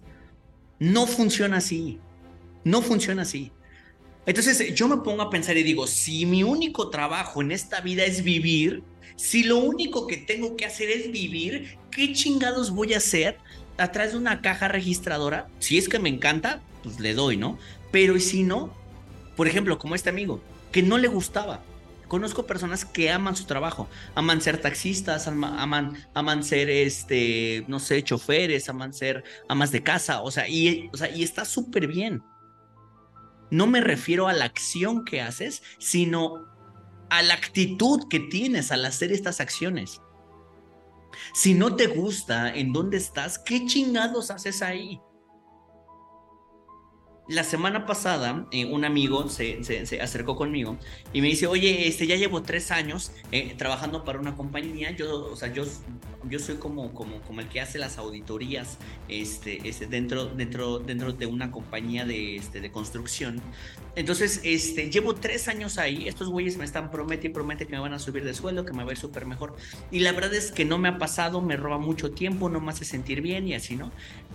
No 0.80 1.08
funciona 1.08 1.58
así. 1.58 2.00
No 2.64 2.82
funciona 2.82 3.24
así. 3.24 3.52
Entonces 4.26 4.74
yo 4.74 4.88
me 4.88 4.98
pongo 4.98 5.24
a 5.24 5.30
pensar 5.30 5.58
y 5.58 5.64
digo, 5.64 5.88
si 5.88 6.26
mi 6.26 6.44
único 6.44 6.90
trabajo 6.90 7.42
en 7.42 7.52
esta 7.52 7.82
vida 7.82 8.06
es 8.06 8.24
vivir, 8.24 8.82
si 9.18 9.44
lo 9.44 9.58
único 9.58 10.08
que 10.08 10.18
tengo 10.18 10.56
que 10.56 10.66
hacer 10.66 10.90
es 10.90 11.12
vivir, 11.12 11.78
¿qué 11.92 12.14
chingados 12.14 12.72
voy 12.72 12.94
a 12.94 12.98
hacer 12.98 13.38
atrás 13.78 14.12
de 14.12 14.18
una 14.18 14.42
caja 14.42 14.68
registradora? 14.68 15.48
Si 15.60 15.78
es 15.78 15.90
que 15.90 16.00
me 16.00 16.10
encanta, 16.10 16.62
pues 16.84 17.00
le 17.00 17.14
doy, 17.14 17.38
¿no? 17.38 17.58
Pero 17.92 18.16
y 18.16 18.22
si 18.22 18.44
no, 18.44 18.74
por 19.36 19.48
ejemplo, 19.48 19.78
como 19.78 19.96
este 19.96 20.10
amigo, 20.10 20.42
que 20.72 20.84
no 20.84 20.98
le 20.98 21.08
gustaba. 21.08 21.64
Conozco 22.08 22.46
personas 22.46 22.86
que 22.86 23.10
aman 23.10 23.36
su 23.36 23.46
trabajo, 23.46 23.90
aman 24.14 24.40
ser 24.40 24.62
taxistas, 24.62 25.28
aman, 25.28 25.98
aman 26.14 26.44
ser, 26.44 26.70
este, 26.70 27.66
no 27.68 27.80
sé, 27.80 28.04
choferes, 28.04 28.70
aman 28.70 28.94
ser 28.94 29.24
amas 29.50 29.72
de 29.72 29.82
casa, 29.82 30.22
o 30.22 30.30
sea, 30.30 30.48
y, 30.48 30.90
o 30.94 30.98
sea, 30.98 31.10
y 31.10 31.24
está 31.24 31.46
súper 31.46 31.88
bien. 31.88 32.22
No 33.50 33.66
me 33.66 33.82
refiero 33.82 34.28
a 34.28 34.34
la 34.34 34.46
acción 34.46 35.04
que 35.04 35.22
haces, 35.22 35.64
sino 35.80 36.46
a 37.10 37.22
la 37.24 37.34
actitud 37.34 38.08
que 38.10 38.20
tienes 38.20 38.72
al 38.72 38.86
hacer 38.86 39.12
estas 39.12 39.40
acciones. 39.40 40.02
Si 41.34 41.54
no 41.54 41.76
te 41.76 41.88
gusta 41.88 42.54
en 42.54 42.74
dónde 42.74 42.98
estás, 42.98 43.40
¿qué 43.40 43.66
chingados 43.66 44.32
haces 44.32 44.62
ahí? 44.62 45.02
La 47.28 47.44
semana 47.44 47.86
pasada 47.86 48.46
eh, 48.52 48.66
un 48.66 48.86
amigo 48.86 49.30
se, 49.30 49.64
se, 49.64 50.02
acercó 50.02 50.36
conmigo 50.36 50.78
y 51.12 51.22
me 51.22 51.28
dice, 51.28 51.48
oye, 51.48 51.88
este, 51.88 52.06
ya 52.06 52.16
llevo 52.16 52.44
tres 52.44 52.72
años 52.72 53.12
eh, 53.32 53.56
trabajando 53.58 54.04
para 54.04 54.20
una 54.20 54.36
compañía, 54.36 54.92
yo, 54.92 55.26
o 55.26 55.36
sea, 55.36 55.52
yo, 55.52 55.64
yo 56.30 56.40
soy 56.40 56.56
como, 56.56 56.94
como, 56.94 57.22
como 57.22 57.42
el 57.42 57.50
que 57.50 57.62
hace 57.62 57.80
las 57.80 57.98
auditorías 57.98 58.78
este, 59.10 59.68
este, 59.68 59.88
dentro, 59.88 60.26
dentro, 60.26 60.80
dentro 60.80 61.14
de 61.14 61.26
una 61.26 61.52
compañía 61.52 62.06
de, 62.06 62.36
este, 62.36 62.62
de 62.62 62.72
construcción. 62.72 63.42
Entonces, 63.96 64.42
este, 64.44 64.90
llevo 64.90 65.16
tres 65.16 65.48
años 65.48 65.78
ahí, 65.78 66.08
estos 66.08 66.30
güeyes 66.30 66.58
me 66.58 66.66
están 66.66 66.92
promete 66.92 67.28
y 67.28 67.32
que 67.66 67.72
me 67.72 67.80
van 67.80 67.94
a 67.94 68.00
subir 68.00 68.24
de 68.24 68.34
sueldo, 68.34 68.66
que 68.66 68.74
me 68.74 68.84
va 68.84 68.90
a 68.90 68.94
ir 68.94 68.98
súper 68.98 69.26
mejor. 69.26 69.56
Y 69.90 70.00
la 70.00 70.12
verdad 70.12 70.34
es 70.34 70.52
que 70.52 70.66
no 70.66 70.78
me 70.78 70.90
ha 70.90 70.98
pasado, 70.98 71.42
me 71.42 71.56
roba 71.56 71.78
mucho 71.78 72.12
tiempo, 72.12 72.50
no 72.50 72.60
me 72.60 72.72
hace 72.72 72.84
sentir 72.84 73.22
bien 73.22 73.48
y 73.48 73.54
así, 73.54 73.76
¿no? 73.76 73.92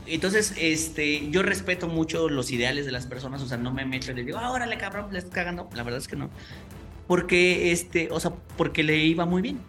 Entonces, 0.06 0.54
este, 0.59 1.28
yo 1.30 1.42
respeto 1.42 1.88
mucho 1.88 2.28
los 2.28 2.50
ideales 2.50 2.79
de 2.87 2.92
las 2.92 3.06
personas, 3.06 3.42
o 3.42 3.49
sea, 3.49 3.56
no 3.56 3.72
me 3.72 3.84
meto 3.84 4.10
y 4.10 4.14
le 4.14 4.25
digo, 4.25 4.38
ah, 4.38 4.50
órale, 4.50 4.78
cabrón, 4.78 5.12
le 5.12 5.18
estás 5.18 5.34
cagando. 5.34 5.68
La 5.75 5.82
verdad 5.82 5.99
es 5.99 6.08
que 6.08 6.16
no. 6.16 6.30
Porque, 7.06 7.72
este, 7.72 8.08
o 8.10 8.20
sea, 8.20 8.32
porque 8.56 8.82
le 8.82 8.99
iba 8.99 9.26
muy 9.26 9.42
bien. 9.42 9.60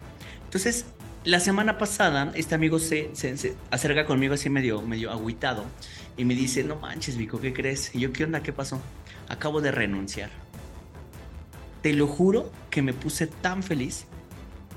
Entonces, 0.44 0.86
la 1.24 1.40
semana 1.40 1.78
pasada, 1.78 2.32
este 2.34 2.54
amigo 2.54 2.78
se, 2.78 3.10
se, 3.14 3.56
acerca 3.70 4.06
conmigo 4.06 4.34
así 4.34 4.50
medio, 4.50 4.82
medio 4.82 5.10
agüitado 5.10 5.64
y 6.16 6.24
me 6.24 6.34
dice, 6.34 6.64
no 6.64 6.76
manches, 6.76 7.16
Vico, 7.16 7.40
¿qué 7.40 7.52
crees? 7.52 7.94
Y 7.94 8.00
yo, 8.00 8.12
¿qué 8.12 8.24
onda? 8.24 8.42
¿Qué 8.42 8.52
pasó? 8.52 8.80
Acabo 9.28 9.60
de 9.60 9.72
renunciar. 9.72 10.30
Te 11.80 11.92
lo 11.92 12.06
juro 12.06 12.50
que 12.70 12.82
me 12.82 12.92
puse 12.92 13.26
tan 13.26 13.62
feliz. 13.62 14.06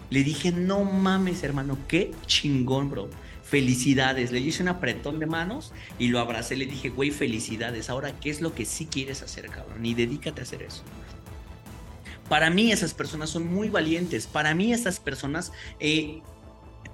Le 0.10 0.24
dije, 0.24 0.51
no 0.51 0.84
mames, 0.84 1.44
hermano, 1.44 1.77
qué 1.88 2.12
chingón, 2.25 2.89
bro 2.89 3.10
felicidades. 3.46 4.32
Le 4.32 4.40
hice 4.40 4.64
un 4.64 4.70
apretón 4.70 5.20
de 5.20 5.28
manos 5.28 5.72
y 6.00 6.08
lo 6.08 6.20
abracé. 6.20 6.56
Le 6.56 6.66
dije, 6.66 6.90
güey, 6.90 7.12
felicidades. 7.12 7.90
Ahora, 7.90 8.20
¿qué 8.20 8.30
es 8.30 8.42
lo 8.42 8.54
que 8.54 8.66
sí 8.66 8.88
quieres 8.88 9.22
hacer, 9.22 9.50
cabrón? 9.50 9.86
Y 9.86 9.94
dedícate 9.94 10.42
a 10.42 10.44
hacer 10.44 10.64
eso. 10.64 10.84
Para 12.28 12.50
mí 12.50 12.72
esas 12.72 12.94
personas 12.94 13.30
son 13.30 13.46
muy 13.46 13.70
valientes. 13.70 14.25
Para 14.25 14.56
mí 14.56 14.74
esas 14.74 15.00
personas 15.00 15.52
eh, 15.80 16.22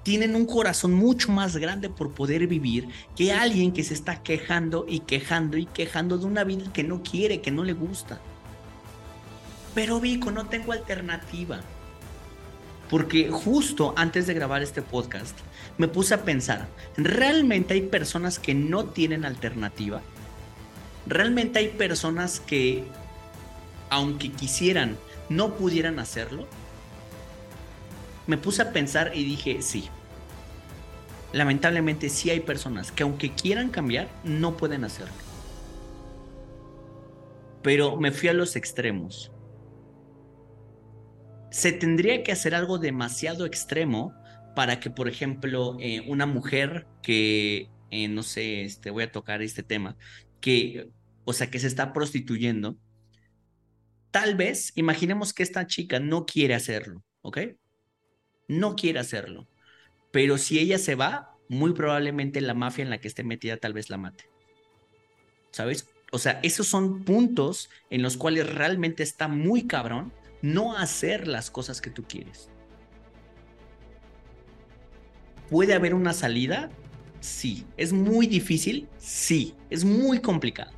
tienen 0.02 0.36
un 0.36 0.44
corazón 0.44 0.92
mucho 0.92 1.32
más 1.32 1.56
grande 1.56 1.88
por 1.88 2.12
poder 2.12 2.46
vivir 2.46 2.88
que 3.16 3.32
alguien 3.32 3.72
que 3.72 3.82
se 3.82 3.94
está 3.94 4.22
quejando 4.22 4.84
y 4.86 5.00
quejando 5.00 5.56
y 5.56 5.64
quejando 5.64 6.18
de 6.18 6.26
una 6.26 6.44
vida 6.44 6.70
que 6.72 6.84
no 6.84 7.02
quiere, 7.02 7.40
que 7.40 7.50
no 7.50 7.64
le 7.64 7.72
gusta. 7.72 8.20
Pero 9.74 10.00
Vico, 10.00 10.30
no 10.30 10.46
tengo 10.46 10.72
alternativa. 10.72 11.60
Porque 12.90 13.30
justo 13.30 13.94
antes 13.96 14.26
de 14.26 14.34
grabar 14.34 14.62
este 14.62 14.82
podcast, 14.82 15.38
me 15.82 15.88
puse 15.88 16.14
a 16.14 16.22
pensar, 16.22 16.68
¿realmente 16.96 17.74
hay 17.74 17.82
personas 17.82 18.38
que 18.38 18.54
no 18.54 18.84
tienen 18.84 19.24
alternativa? 19.24 20.00
¿Realmente 21.08 21.58
hay 21.58 21.70
personas 21.70 22.38
que 22.38 22.84
aunque 23.90 24.30
quisieran, 24.30 24.96
no 25.28 25.56
pudieran 25.56 25.98
hacerlo? 25.98 26.46
Me 28.28 28.36
puse 28.38 28.62
a 28.62 28.72
pensar 28.72 29.10
y 29.12 29.24
dije, 29.24 29.60
sí. 29.60 29.88
Lamentablemente 31.32 32.10
sí 32.10 32.30
hay 32.30 32.38
personas 32.38 32.92
que 32.92 33.02
aunque 33.02 33.32
quieran 33.32 33.68
cambiar, 33.68 34.06
no 34.22 34.56
pueden 34.56 34.84
hacerlo. 34.84 35.16
Pero 37.60 37.96
me 37.96 38.12
fui 38.12 38.28
a 38.28 38.34
los 38.34 38.54
extremos. 38.54 39.32
Se 41.50 41.72
tendría 41.72 42.22
que 42.22 42.30
hacer 42.30 42.54
algo 42.54 42.78
demasiado 42.78 43.46
extremo 43.46 44.14
para 44.54 44.80
que, 44.80 44.90
por 44.90 45.08
ejemplo, 45.08 45.76
eh, 45.80 46.02
una 46.06 46.26
mujer 46.26 46.86
que, 47.02 47.70
eh, 47.90 48.08
no 48.08 48.22
sé, 48.22 48.62
este, 48.62 48.90
voy 48.90 49.04
a 49.04 49.12
tocar 49.12 49.42
este 49.42 49.62
tema, 49.62 49.96
que, 50.40 50.90
o 51.24 51.32
sea, 51.32 51.50
que 51.50 51.58
se 51.58 51.66
está 51.66 51.92
prostituyendo, 51.92 52.76
tal 54.10 54.34
vez, 54.36 54.72
imaginemos 54.76 55.32
que 55.32 55.42
esta 55.42 55.66
chica 55.66 56.00
no 56.00 56.26
quiere 56.26 56.54
hacerlo, 56.54 57.02
¿ok? 57.22 57.38
No 58.48 58.76
quiere 58.76 58.98
hacerlo. 58.98 59.48
Pero 60.10 60.36
si 60.36 60.58
ella 60.58 60.78
se 60.78 60.94
va, 60.94 61.32
muy 61.48 61.72
probablemente 61.72 62.40
la 62.40 62.54
mafia 62.54 62.82
en 62.82 62.90
la 62.90 62.98
que 62.98 63.08
esté 63.08 63.24
metida 63.24 63.56
tal 63.56 63.72
vez 63.72 63.90
la 63.90 63.98
mate. 63.98 64.24
¿Sabes? 65.50 65.88
O 66.10 66.18
sea, 66.18 66.40
esos 66.42 66.66
son 66.66 67.04
puntos 67.04 67.70
en 67.90 68.02
los 68.02 68.16
cuales 68.16 68.52
realmente 68.52 69.02
está 69.02 69.28
muy 69.28 69.66
cabrón 69.66 70.12
no 70.42 70.76
hacer 70.76 71.28
las 71.28 71.50
cosas 71.50 71.80
que 71.80 71.90
tú 71.90 72.04
quieres. 72.04 72.50
¿Puede 75.52 75.74
haber 75.74 75.92
una 75.92 76.14
salida? 76.14 76.70
Sí. 77.20 77.66
¿Es 77.76 77.92
muy 77.92 78.26
difícil? 78.26 78.88
Sí. 78.96 79.54
Es 79.68 79.84
muy 79.84 80.18
complicado. 80.18 80.70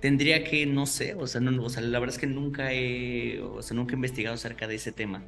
Tendría 0.00 0.42
que, 0.44 0.64
no 0.64 0.86
sé, 0.86 1.14
o 1.14 1.26
sea, 1.26 1.42
no, 1.42 1.50
la 1.50 1.98
verdad 2.00 2.14
es 2.14 2.18
que 2.18 2.26
nunca 2.26 2.72
he, 2.72 3.38
o 3.42 3.60
sea, 3.60 3.76
nunca 3.76 3.92
he 3.92 3.96
investigado 3.96 4.34
acerca 4.34 4.66
de 4.66 4.76
ese 4.76 4.92
tema, 4.92 5.22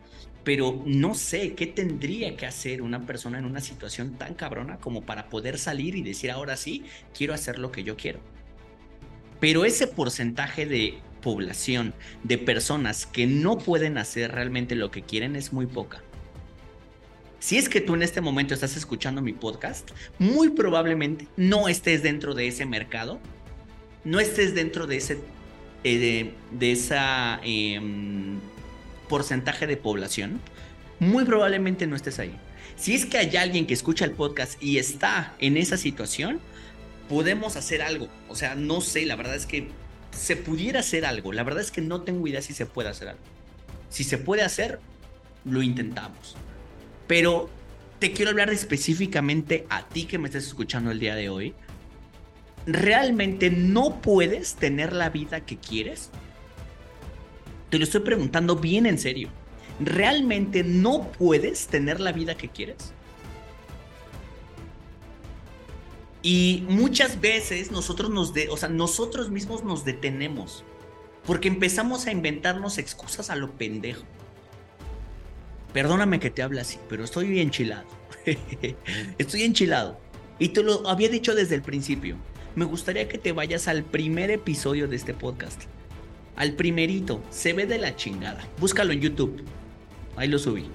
pero 0.45 0.83
no 0.87 1.15
sé 1.15 1.55
qué 1.55 1.67
tendría 1.67 2.37
que 2.37 2.47
hacer 2.47 2.81
una 2.81 3.05
persona 3.05 3.39
en 3.39 3.45
una 3.45 3.61
situación 3.61 4.15
tan 4.15 4.33
cabrona 4.33 4.79
como 4.79 5.03
para 5.03 5.29
poder 5.29 5.59
salir 5.59 5.95
y 5.95 6.03
decir, 6.03 6.31
ahora 6.31 6.57
sí, 6.57 6.85
quiero 7.17 7.35
hacer 7.35 7.59
lo 7.59 7.71
que 7.71 7.85
yo 7.85 7.99
quiero. 7.99 8.19
Pero 9.41 9.67
ese 9.67 9.87
porcentaje 9.87 10.65
de 10.65 10.95
población, 11.21 11.93
de 12.23 12.39
personas 12.39 13.05
que 13.05 13.27
no 13.27 13.59
pueden 13.59 13.99
hacer 13.99 14.33
realmente 14.33 14.75
lo 14.75 14.91
que 14.91 15.03
quieren 15.03 15.37
es 15.37 15.53
muy 15.53 15.67
poca. 15.67 16.03
Si 17.45 17.59
es 17.59 17.69
que 17.69 17.83
tú 17.83 17.95
en 17.95 18.03
este 18.03 18.23
momento 18.23 18.55
estás 18.55 18.75
escuchando 18.75 19.21
mi 19.21 19.35
podcast, 19.35 19.91
muy 20.19 20.49
probablemente 20.49 21.29
no 21.37 21.69
estés 21.69 22.03
dentro 22.03 22.33
de 22.33 22.49
ese 22.49 22.65
mercado, 22.65 23.21
no 24.03 24.19
estés 24.19 24.55
dentro 24.55 24.87
de 24.87 24.97
ese 24.97 25.19
eh, 25.85 26.33
de, 26.51 26.73
esa 26.73 27.41
em, 27.45 28.41
porcentaje 29.11 29.67
de 29.67 29.77
población, 29.77 30.41
muy 30.99 31.27
probablemente 31.27 31.87
no 31.87 31.97
estés 31.97 32.19
ahí. 32.19 32.35
Si 32.77 32.95
es 32.95 33.05
que 33.05 33.19
hay 33.19 33.37
alguien 33.37 33.67
que 33.67 33.75
escucha 33.75 34.07
el 34.07 34.13
podcast 34.13 34.55
y 34.63 34.79
está 34.79 35.35
en 35.39 35.59
esa 35.59 35.77
situación, 35.77 36.41
podemos 37.11 37.57
hacer 37.57 37.83
algo. 37.83 38.09
O 38.31 38.37
sea, 38.37 38.55
no 38.55 38.81
sé, 38.81 39.05
la 39.05 39.17
verdad 39.17 39.35
es 39.35 39.45
que 39.45 39.69
se 40.13 40.37
pudiera 40.37 40.81
hacer 40.81 41.05
algo. 41.05 41.31
La 41.35 41.43
verdad 41.43 41.61
es 41.61 41.71
que 41.71 41.83
no 41.83 42.01
tengo 42.05 42.27
idea 42.27 42.41
si 42.41 42.55
se 42.55 42.65
puede 42.65 42.89
hacer 42.89 43.09
algo. 43.09 43.23
Si 43.91 44.03
se 44.03 44.17
puede 44.17 44.41
hacer, 44.41 44.81
lo 45.45 45.61
intentamos. 45.61 46.37
Pero 47.07 47.49
te 47.99 48.13
quiero 48.13 48.31
hablar 48.31 48.51
específicamente 48.51 49.67
a 49.69 49.89
ti 49.89 50.05
que 50.05 50.19
me 50.19 50.29
estás 50.29 50.47
escuchando 50.47 50.91
el 50.91 51.01
día 51.01 51.15
de 51.15 51.29
hoy. 51.29 51.55
¿Realmente 52.67 53.51
no 53.51 54.01
puedes 54.01 54.55
tener 54.55 54.93
la 54.93 55.11
vida 55.11 55.41
que 55.41 55.59
quieres? 55.59 56.11
Te 57.71 57.79
lo 57.79 57.85
estoy 57.85 58.01
preguntando 58.01 58.57
bien 58.57 58.87
en 58.87 58.99
serio. 58.99 59.29
¿Realmente 59.81 60.63
no 60.63 61.11
puedes 61.13 61.67
tener 61.67 62.01
la 62.01 62.13
vida 62.13 62.37
que 62.37 62.49
quieres? 62.49 62.93
Y 66.23 66.65
muchas 66.69 67.21
veces 67.21 67.71
nosotros 67.71 68.09
nos 68.09 68.33
de, 68.33 68.49
o 68.49 68.57
sea, 68.57 68.71
nosotros 68.71 69.31
mismos 69.31 69.63
nos 69.63 69.85
detenemos 69.85 70.65
porque 71.27 71.49
empezamos 71.49 72.07
a 72.07 72.13
inventarnos 72.13 72.79
excusas 72.79 73.31
a 73.31 73.37
lo 73.37 73.53
pendejo. 73.53 74.05
Perdóname 75.75 76.21
que 76.21 76.31
te 76.31 76.43
hable 76.43 76.61
así, 76.61 76.79
pero 76.89 77.03
estoy 77.03 77.41
enchilado. 77.41 77.85
estoy 79.19 79.43
enchilado. 79.43 79.99
Y 80.39 80.51
te 80.51 80.63
lo 80.63 80.89
había 80.89 81.09
dicho 81.09 81.35
desde 81.35 81.57
el 81.57 81.63
principio. 81.63 82.17
Me 82.55 82.65
gustaría 82.65 83.09
que 83.09 83.19
te 83.19 83.33
vayas 83.33 83.67
al 83.67 83.83
primer 83.83 84.31
episodio 84.31 84.87
de 84.87 84.95
este 84.95 85.15
podcast. 85.15 85.63
Al 86.37 86.53
primerito. 86.53 87.21
Se 87.31 87.53
ve 87.53 87.67
de 87.67 87.79
la 87.79 87.97
chingada. 87.97 88.47
Búscalo 88.61 88.93
en 88.93 89.01
YouTube. 89.01 89.43
Ahí 90.17 90.29
lo 90.29 90.39
subí. 90.39 90.67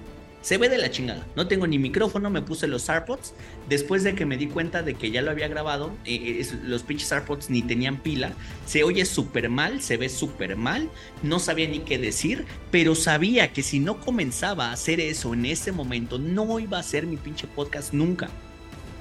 Se 0.42 0.56
ve 0.56 0.70
de 0.70 0.78
la 0.78 0.90
chingada. 0.90 1.26
No 1.36 1.48
tengo 1.48 1.66
ni 1.66 1.78
micrófono, 1.78 2.30
me 2.30 2.40
puse 2.40 2.66
los 2.66 2.88
AirPods. 2.88 3.34
Después 3.68 4.04
de 4.04 4.14
que 4.14 4.24
me 4.24 4.38
di 4.38 4.46
cuenta 4.46 4.82
de 4.82 4.94
que 4.94 5.10
ya 5.10 5.20
lo 5.20 5.30
había 5.30 5.48
grabado, 5.48 5.92
eh, 6.06 6.40
eh, 6.40 6.58
los 6.64 6.82
pinches 6.82 7.12
AirPods 7.12 7.50
ni 7.50 7.60
tenían 7.60 7.98
pila. 7.98 8.32
Se 8.64 8.82
oye 8.82 9.04
súper 9.04 9.50
mal, 9.50 9.82
se 9.82 9.98
ve 9.98 10.08
súper 10.08 10.56
mal. 10.56 10.88
No 11.22 11.38
sabía 11.40 11.68
ni 11.68 11.80
qué 11.80 11.98
decir, 11.98 12.46
pero 12.70 12.94
sabía 12.94 13.52
que 13.52 13.62
si 13.62 13.80
no 13.80 14.00
comenzaba 14.00 14.68
a 14.68 14.72
hacer 14.72 14.98
eso 14.98 15.34
en 15.34 15.44
ese 15.44 15.72
momento, 15.72 16.18
no 16.18 16.58
iba 16.58 16.78
a 16.78 16.82
ser 16.82 17.06
mi 17.06 17.18
pinche 17.18 17.46
podcast 17.46 17.92
nunca. 17.92 18.30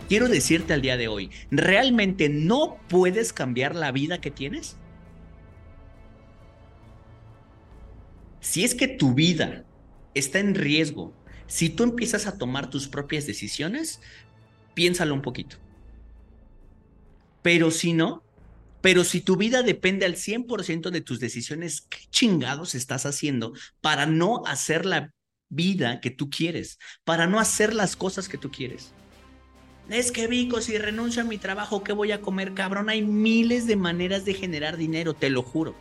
Quiero 0.10 0.28
decirte 0.28 0.74
al 0.74 0.82
día 0.82 0.98
de 0.98 1.08
hoy, 1.08 1.30
¿realmente 1.52 2.28
no 2.28 2.78
puedes 2.90 3.32
cambiar 3.32 3.76
la 3.76 3.92
vida 3.92 4.20
que 4.20 4.32
tienes? 4.32 4.76
Si 8.42 8.64
es 8.64 8.74
que 8.76 8.88
tu 8.88 9.14
vida 9.14 9.66
está 10.16 10.40
en 10.40 10.56
riesgo 10.56 11.14
si 11.50 11.70
tú 11.70 11.84
empiezas 11.84 12.28
a 12.28 12.38
tomar 12.38 12.70
tus 12.70 12.88
propias 12.88 13.26
decisiones, 13.26 14.00
piénsalo 14.76 15.16
un 15.16 15.24
poquito. 15.24 15.58
Pero 17.42 17.72
si 17.72 17.94
no, 17.94 18.24
pero 18.82 19.04
si 19.04 19.20
tu 19.20 19.36
vida 19.36 19.64
depende 19.64 20.06
al 20.06 20.16
100% 20.16 20.92
de 20.92 21.02
tus 21.02 21.20
decisiones, 21.20 21.82
¿qué 21.82 21.98
chingados 22.12 22.76
estás 22.76 23.08
haciendo 23.08 23.54
para 23.82 24.06
no 24.06 24.46
hacer 24.46 24.86
la 24.86 25.12
vida 25.50 26.00
que 26.02 26.12
tú 26.12 26.30
quieres? 26.30 26.78
Para 27.04 27.26
no 27.26 27.40
hacer 27.40 27.74
las 27.74 27.96
cosas 27.96 28.30
que 28.30 28.38
tú 28.38 28.52
quieres. 28.52 28.94
Es 29.90 30.12
que 30.12 30.28
Vico, 30.28 30.62
si 30.62 30.78
renuncio 30.78 31.24
a 31.24 31.26
mi 31.26 31.40
trabajo, 31.40 31.84
¿qué 31.84 31.94
voy 31.94 32.12
a 32.12 32.22
comer, 32.22 32.54
cabrón? 32.54 32.90
Hay 32.90 33.02
miles 33.02 33.66
de 33.66 33.76
maneras 33.76 34.24
de 34.24 34.36
generar 34.36 34.78
dinero, 34.78 35.16
te 35.16 35.32
lo 35.32 35.42
juro. 35.42 35.74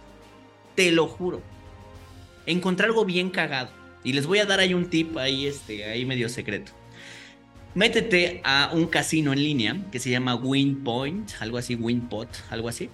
Te 0.75 0.93
lo 0.93 1.07
juro. 1.07 1.43
Encontrar 2.47 2.89
algo 2.89 3.05
bien 3.05 3.29
cagado 3.29 3.78
y 4.09 4.15
les 4.15 4.27
voy 4.27 4.39
a 4.39 4.47
dar 4.47 4.59
ahí 4.59 4.73
un 4.73 4.89
tip 4.89 5.19
ahí, 5.19 5.47
este, 5.47 5.85
ahí 5.85 6.07
medio 6.07 6.31
secreto. 6.31 6.73
Métete 7.75 8.41
a 8.43 8.71
un 8.73 8.87
casino 8.87 9.35
en 9.35 9.43
línea 9.45 9.77
que 9.93 9.99
se 9.99 10.09
llama 10.09 10.35
WinPoint, 10.35 11.31
algo 11.41 11.59
así, 11.59 11.75
WinPot, 11.75 12.31
algo 12.49 12.71
así. 12.71 12.89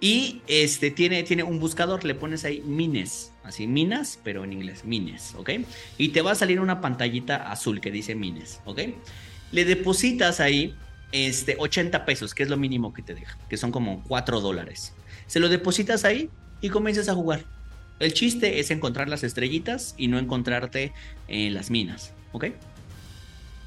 Y 0.00 0.42
este 0.48 0.90
tiene, 0.90 1.22
tiene 1.22 1.44
un 1.44 1.60
buscador, 1.60 2.04
le 2.04 2.16
pones 2.16 2.44
ahí 2.44 2.64
mines, 2.66 3.32
así 3.44 3.68
minas, 3.68 4.18
pero 4.24 4.42
en 4.42 4.52
inglés, 4.52 4.84
mines, 4.84 5.36
¿ok? 5.36 5.50
Y 5.98 6.08
te 6.08 6.20
va 6.20 6.32
a 6.32 6.34
salir 6.34 6.58
una 6.58 6.80
pantallita 6.80 7.48
azul 7.52 7.80
que 7.80 7.92
dice 7.92 8.16
mines, 8.16 8.60
¿ok? 8.64 8.80
Le 9.52 9.64
depositas 9.64 10.40
ahí 10.40 10.74
este, 11.12 11.54
80 11.60 12.04
pesos, 12.04 12.34
que 12.34 12.42
es 12.42 12.48
lo 12.48 12.56
mínimo 12.56 12.92
que 12.92 13.02
te 13.02 13.14
deja, 13.14 13.38
que 13.48 13.56
son 13.56 13.70
como 13.70 14.02
4 14.02 14.40
dólares. 14.40 14.94
Se 15.28 15.38
lo 15.38 15.48
depositas 15.48 16.04
ahí 16.04 16.28
y 16.60 16.70
comienzas 16.70 17.08
a 17.08 17.14
jugar. 17.14 17.44
El 18.00 18.14
chiste 18.14 18.60
es 18.60 18.70
encontrar 18.70 19.08
las 19.08 19.22
estrellitas 19.22 19.94
y 19.98 20.08
no 20.08 20.18
encontrarte 20.18 20.92
en 21.28 21.52
las 21.54 21.70
minas, 21.70 22.12
¿ok? 22.32 22.46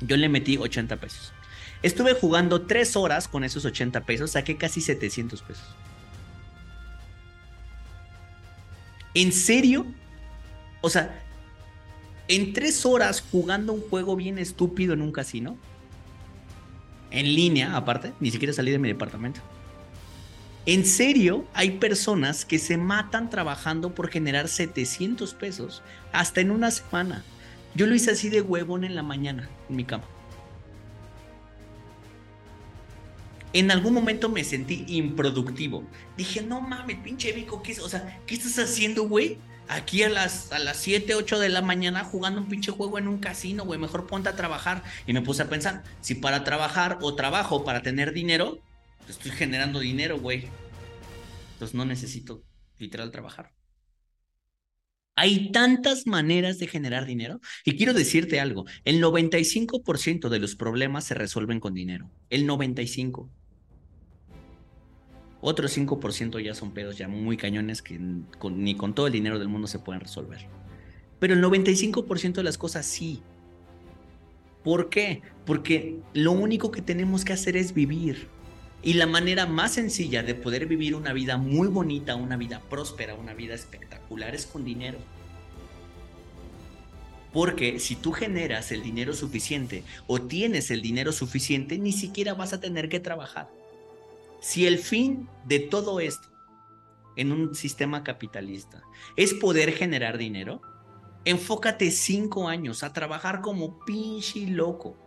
Yo 0.01 0.17
le 0.17 0.27
metí 0.27 0.57
80 0.57 0.97
pesos. 0.97 1.31
Estuve 1.83 2.15
jugando 2.15 2.63
3 2.63 2.95
horas 2.95 3.27
con 3.27 3.43
esos 3.43 3.63
80 3.63 4.01
pesos, 4.05 4.31
saqué 4.31 4.57
casi 4.57 4.81
700 4.81 5.41
pesos. 5.43 5.65
¿En 9.13 9.31
serio? 9.31 9.85
O 10.81 10.89
sea, 10.89 11.23
en 12.27 12.53
3 12.53 12.85
horas 12.87 13.23
jugando 13.31 13.71
un 13.71 13.81
juego 13.81 14.15
bien 14.15 14.39
estúpido 14.39 14.93
en 14.93 15.03
un 15.03 15.11
casino. 15.11 15.57
En 17.11 17.35
línea, 17.35 17.77
aparte, 17.77 18.13
ni 18.19 18.31
siquiera 18.31 18.51
salí 18.51 18.71
de 18.71 18.79
mi 18.79 18.87
departamento. 18.87 19.41
En 20.65 20.85
serio, 20.85 21.45
hay 21.53 21.71
personas 21.71 22.45
que 22.45 22.57
se 22.57 22.77
matan 22.77 23.29
trabajando 23.29 23.93
por 23.93 24.09
generar 24.09 24.47
700 24.47 25.33
pesos 25.33 25.81
hasta 26.13 26.39
en 26.39 26.51
una 26.51 26.71
semana. 26.71 27.23
Yo 27.75 27.85
lo 27.85 27.95
hice 27.95 28.11
así 28.11 28.29
de 28.29 28.41
huevón 28.41 28.85
en 28.85 28.95
la 28.95 29.03
mañana, 29.03 29.49
en 29.69 29.75
mi 29.75 29.83
cama. 29.83 30.05
En 33.51 33.71
algún 33.71 33.93
momento 33.93 34.29
me 34.29 34.43
sentí 34.45 34.85
improductivo. 34.87 35.83
Dije, 36.15 36.41
no 36.41 36.61
mames, 36.61 36.97
pinche 36.97 37.33
Vico, 37.33 37.61
¿qué, 37.61 37.79
o 37.81 37.89
sea, 37.89 38.21
¿qué 38.25 38.35
estás 38.35 38.57
haciendo, 38.57 39.03
güey? 39.03 39.37
Aquí 39.67 40.03
a 40.03 40.09
las, 40.09 40.51
a 40.53 40.59
las 40.59 40.77
7, 40.77 41.13
8 41.13 41.39
de 41.39 41.49
la 41.49 41.61
mañana 41.61 42.05
jugando 42.05 42.39
un 42.39 42.47
pinche 42.47 42.71
juego 42.71 42.97
en 42.97 43.09
un 43.09 43.17
casino, 43.17 43.65
güey. 43.65 43.79
Mejor 43.79 44.07
ponte 44.07 44.29
a 44.29 44.35
trabajar. 44.35 44.81
Y 45.05 45.13
me 45.13 45.21
puse 45.21 45.43
a 45.43 45.49
pensar, 45.49 45.83
si 45.99 46.15
para 46.15 46.43
trabajar 46.43 46.99
o 47.01 47.15
trabajo 47.15 47.63
para 47.63 47.81
tener 47.81 48.13
dinero, 48.13 48.59
estoy 49.07 49.31
generando 49.31 49.79
dinero, 49.79 50.19
güey. 50.19 50.47
Entonces 51.53 51.75
no 51.75 51.85
necesito 51.85 52.43
literal 52.77 53.11
trabajar. 53.11 53.51
Hay 55.15 55.51
tantas 55.51 56.07
maneras 56.07 56.57
de 56.57 56.67
generar 56.67 57.05
dinero 57.05 57.39
y 57.63 57.77
quiero 57.77 57.93
decirte 57.93 58.39
algo, 58.39 58.65
el 58.83 59.01
95% 59.01 60.29
de 60.29 60.39
los 60.39 60.55
problemas 60.55 61.03
se 61.03 61.13
resuelven 61.13 61.59
con 61.59 61.73
dinero, 61.73 62.09
el 62.29 62.47
95%. 62.47 63.29
Otro 65.45 65.67
5% 65.67 66.39
ya 66.39 66.55
son 66.55 66.73
pedos 66.73 66.97
ya 66.97 67.09
muy 67.09 67.35
cañones 67.35 67.81
que 67.81 67.99
ni 67.99 68.75
con 68.75 68.95
todo 68.95 69.07
el 69.07 69.13
dinero 69.13 69.39
del 69.39 69.49
mundo 69.49 69.67
se 69.67 69.77
pueden 69.77 69.99
resolver. 69.99 70.47
Pero 71.19 71.33
el 71.33 71.43
95% 71.43 72.33
de 72.33 72.43
las 72.43 72.57
cosas 72.57 72.85
sí. 72.85 73.21
¿Por 74.63 74.89
qué? 74.89 75.21
Porque 75.45 75.99
lo 76.13 76.31
único 76.31 76.71
que 76.71 76.81
tenemos 76.81 77.25
que 77.25 77.33
hacer 77.33 77.57
es 77.57 77.73
vivir. 77.73 78.29
Y 78.83 78.93
la 78.93 79.07
manera 79.07 79.45
más 79.45 79.73
sencilla 79.73 80.23
de 80.23 80.35
poder 80.35 80.65
vivir 80.65 80.93
una 80.93 81.13
vida 81.13 81.37
muy 81.37 81.69
bonita, 81.69 82.15
una 82.15 82.35
vida 82.35 82.61
próspera, 82.69 83.15
una 83.15 83.33
vida 83.33 83.55
espectacular 83.55 84.35
es 84.35 84.45
con 84.45 84.65
dinero. 84.65 84.99
Porque 87.31 87.79
si 87.79 87.95
tú 87.95 88.11
generas 88.11 88.71
el 88.71 88.83
dinero 88.83 89.13
suficiente 89.13 89.83
o 90.05 90.21
tienes 90.21 90.69
el 90.69 90.81
dinero 90.81 91.11
suficiente, 91.11 91.79
ni 91.79 91.93
siquiera 91.93 92.33
vas 92.33 92.51
a 92.53 92.59
tener 92.59 92.89
que 92.89 92.99
trabajar. 92.99 93.49
Si 94.41 94.67
el 94.67 94.77
fin 94.77 95.29
de 95.45 95.59
todo 95.59 96.01
esto 96.01 96.27
en 97.15 97.31
un 97.31 97.55
sistema 97.55 98.03
capitalista 98.03 98.83
es 99.15 99.33
poder 99.33 99.71
generar 99.71 100.17
dinero, 100.17 100.61
enfócate 101.25 101.89
cinco 101.89 102.49
años 102.49 102.83
a 102.83 102.91
trabajar 102.91 103.41
como 103.41 103.79
pinche 103.85 104.45
loco. 104.47 104.97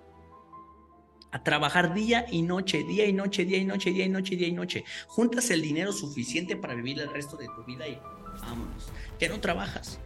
A 1.32 1.42
trabajar 1.42 1.92
día 1.92 2.26
y 2.30 2.42
noche, 2.42 2.84
día 2.84 3.06
y 3.06 3.12
noche, 3.12 3.44
día 3.44 3.58
y 3.58 3.64
noche, 3.64 3.90
día 3.90 4.06
y 4.06 4.08
noche, 4.08 4.36
día 4.36 4.48
y 4.48 4.52
noche. 4.52 4.84
Juntas 5.06 5.50
el 5.50 5.60
dinero 5.60 5.92
suficiente 5.92 6.56
para 6.56 6.74
vivir 6.74 7.00
el 7.00 7.10
resto 7.10 7.36
de 7.36 7.46
tu 7.46 7.64
vida 7.64 7.86
y 7.86 7.98
vámonos. 8.40 8.90
Ya 9.20 9.28
no 9.28 9.40
trabajas. 9.40 9.98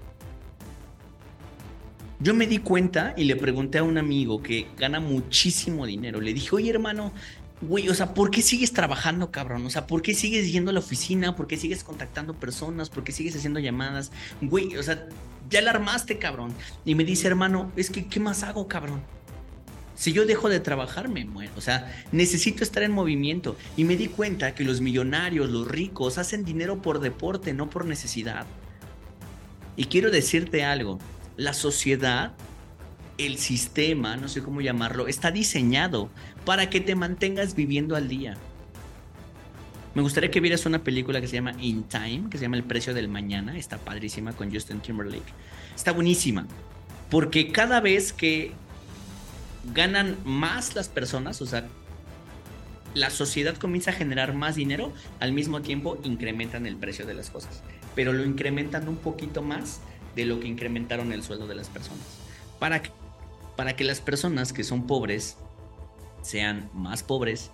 Yo 2.18 2.34
me 2.34 2.46
di 2.46 2.58
cuenta 2.58 3.14
y 3.16 3.24
le 3.24 3.36
pregunté 3.36 3.78
a 3.78 3.82
un 3.82 3.96
amigo 3.96 4.42
que 4.42 4.66
gana 4.76 5.00
muchísimo 5.00 5.86
dinero. 5.86 6.20
Le 6.20 6.34
dije, 6.34 6.54
oye 6.54 6.68
hermano, 6.68 7.12
güey, 7.62 7.88
o 7.88 7.94
sea, 7.94 8.14
¿por 8.14 8.30
qué 8.30 8.42
sigues 8.42 8.72
trabajando, 8.72 9.30
cabrón? 9.30 9.64
O 9.66 9.70
sea, 9.70 9.86
¿por 9.86 10.02
qué 10.02 10.14
sigues 10.14 10.52
yendo 10.52 10.70
a 10.70 10.74
la 10.74 10.80
oficina? 10.80 11.36
¿Por 11.36 11.46
qué 11.46 11.56
sigues 11.56 11.84
contactando 11.84 12.34
personas? 12.34 12.90
¿Por 12.90 13.04
qué 13.04 13.12
sigues 13.12 13.36
haciendo 13.36 13.60
llamadas? 13.60 14.12
Güey, 14.40 14.76
o 14.76 14.82
sea, 14.82 15.08
ya 15.48 15.60
la 15.60 15.70
armaste, 15.70 16.18
cabrón. 16.18 16.54
Y 16.84 16.94
me 16.94 17.04
dice, 17.04 17.26
hermano, 17.26 17.72
es 17.76 17.90
que, 17.90 18.06
¿qué 18.06 18.20
más 18.20 18.42
hago, 18.42 18.68
cabrón? 18.68 19.02
Si 20.00 20.14
yo 20.14 20.24
dejo 20.24 20.48
de 20.48 20.60
trabajar, 20.60 21.10
me 21.10 21.26
muero. 21.26 21.52
O 21.58 21.60
sea, 21.60 21.94
necesito 22.10 22.64
estar 22.64 22.82
en 22.82 22.90
movimiento. 22.90 23.58
Y 23.76 23.84
me 23.84 23.98
di 23.98 24.06
cuenta 24.08 24.54
que 24.54 24.64
los 24.64 24.80
millonarios, 24.80 25.50
los 25.50 25.68
ricos, 25.68 26.16
hacen 26.16 26.42
dinero 26.42 26.80
por 26.80 27.00
deporte, 27.00 27.52
no 27.52 27.68
por 27.68 27.84
necesidad. 27.84 28.46
Y 29.76 29.84
quiero 29.84 30.10
decirte 30.10 30.64
algo. 30.64 30.98
La 31.36 31.52
sociedad 31.52 32.32
el 33.18 33.36
sistema, 33.36 34.16
no 34.16 34.28
sé 34.28 34.42
cómo 34.42 34.62
llamarlo, 34.62 35.06
está 35.06 35.30
diseñado 35.30 36.08
para 36.46 36.70
que 36.70 36.80
te 36.80 36.94
mantengas 36.94 37.54
viviendo 37.54 37.94
al 37.94 38.08
día. 38.08 38.38
Me 39.94 40.00
gustaría 40.00 40.30
que 40.30 40.40
vieras 40.40 40.64
una 40.64 40.82
película 40.82 41.20
que 41.20 41.28
se 41.28 41.34
llama 41.34 41.52
In 41.60 41.82
Time, 41.82 42.30
que 42.30 42.38
se 42.38 42.44
llama 42.44 42.56
El 42.56 42.64
precio 42.64 42.94
del 42.94 43.08
mañana. 43.08 43.58
Está 43.58 43.76
padrísima 43.76 44.32
con 44.32 44.50
Justin 44.50 44.80
Timberlake. 44.80 45.34
Está 45.76 45.92
buenísima. 45.92 46.46
Porque 47.10 47.52
cada 47.52 47.80
vez 47.80 48.14
que 48.14 48.52
ganan 49.74 50.16
más 50.24 50.74
las 50.74 50.88
personas, 50.88 51.40
o 51.42 51.46
sea, 51.46 51.66
la 52.94 53.10
sociedad 53.10 53.56
comienza 53.56 53.90
a 53.90 53.94
generar 53.94 54.34
más 54.34 54.56
dinero, 54.56 54.92
al 55.20 55.32
mismo 55.32 55.62
tiempo 55.62 55.98
incrementan 56.02 56.66
el 56.66 56.76
precio 56.76 57.06
de 57.06 57.14
las 57.14 57.30
cosas. 57.30 57.62
Pero 57.94 58.12
lo 58.12 58.24
incrementan 58.24 58.88
un 58.88 58.96
poquito 58.96 59.42
más 59.42 59.80
de 60.16 60.24
lo 60.24 60.40
que 60.40 60.48
incrementaron 60.48 61.12
el 61.12 61.22
sueldo 61.22 61.46
de 61.46 61.54
las 61.54 61.68
personas. 61.68 62.04
Para 62.58 62.82
que 62.82 62.90
para 63.60 63.76
que 63.76 63.84
las 63.84 64.00
personas 64.00 64.54
que 64.54 64.64
son 64.64 64.86
pobres 64.86 65.36
sean 66.22 66.70
más 66.72 67.02
pobres 67.02 67.50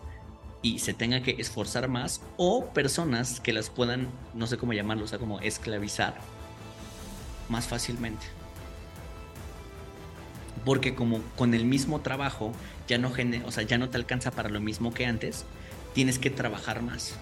y 0.62 0.78
se 0.78 0.94
tenga 0.94 1.20
que 1.24 1.34
esforzar 1.40 1.88
más 1.88 2.22
o 2.36 2.66
personas 2.66 3.40
que 3.40 3.52
las 3.52 3.70
puedan, 3.70 4.06
no 4.32 4.46
sé 4.46 4.56
cómo 4.56 4.72
llamarlo, 4.72 5.04
o 5.04 5.08
sea, 5.08 5.18
como 5.18 5.40
esclavizar 5.40 6.14
más 7.48 7.66
fácilmente. 7.66 8.24
Porque 10.66 10.94
como 10.94 11.22
con 11.36 11.54
el 11.54 11.64
mismo 11.64 12.02
trabajo 12.02 12.52
ya 12.88 12.98
no, 12.98 13.12
o 13.44 13.52
sea, 13.52 13.62
ya 13.62 13.78
no 13.78 13.88
te 13.88 13.96
alcanza 13.96 14.32
para 14.32 14.50
lo 14.50 14.60
mismo 14.60 14.92
que 14.92 15.06
antes, 15.06 15.46
tienes 15.94 16.18
que 16.18 16.28
trabajar 16.28 16.82
más. 16.82 17.14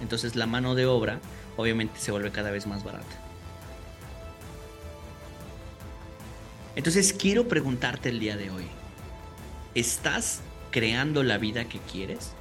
Entonces 0.00 0.36
la 0.36 0.46
mano 0.46 0.76
de 0.76 0.86
obra 0.86 1.18
obviamente 1.56 1.98
se 1.98 2.12
vuelve 2.12 2.30
cada 2.30 2.50
vez 2.52 2.66
más 2.66 2.84
barata. 2.84 3.16
Entonces 6.76 7.12
quiero 7.12 7.48
preguntarte 7.48 8.10
el 8.10 8.20
día 8.20 8.36
de 8.36 8.50
hoy, 8.50 8.66
¿estás 9.74 10.42
creando 10.70 11.22
la 11.22 11.38
vida 11.38 11.64
que 11.64 11.78
quieres? 11.78 12.34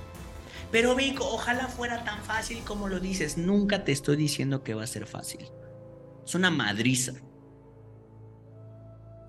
Pero 0.72 0.94
Vico, 0.94 1.26
ojalá 1.26 1.68
fuera 1.68 2.04
tan 2.04 2.22
fácil 2.24 2.60
como 2.66 2.90
lo 2.90 3.00
dices. 3.00 3.38
Nunca 3.38 3.86
te 3.86 3.94
estoy 3.94 4.18
diciendo 4.18 4.62
que 4.62 4.74
va 4.74 4.84
a 4.84 4.88
ser 4.88 5.08
fácil. 5.08 5.50
Es 6.26 6.36
una 6.36 6.52
madriza. 6.52 7.14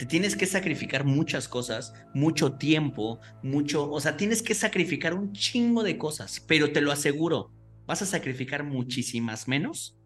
Te 0.01 0.07
tienes 0.07 0.35
que 0.35 0.47
sacrificar 0.47 1.05
muchas 1.05 1.47
cosas, 1.47 1.95
mucho 2.15 2.55
tiempo, 2.55 3.21
mucho, 3.43 3.89
o 3.89 4.01
sea, 4.01 4.17
tienes 4.17 4.43
que 4.43 4.55
sacrificar 4.55 5.15
un 5.15 5.33
chingo 5.33 5.85
de 5.85 5.97
cosas, 5.99 6.41
pero 6.49 6.73
te 6.73 6.81
lo 6.81 6.91
aseguro, 6.91 7.53
vas 7.87 8.03
a 8.03 8.07
sacrificar 8.07 8.65
muchísimas 8.65 9.47
menos 9.47 9.97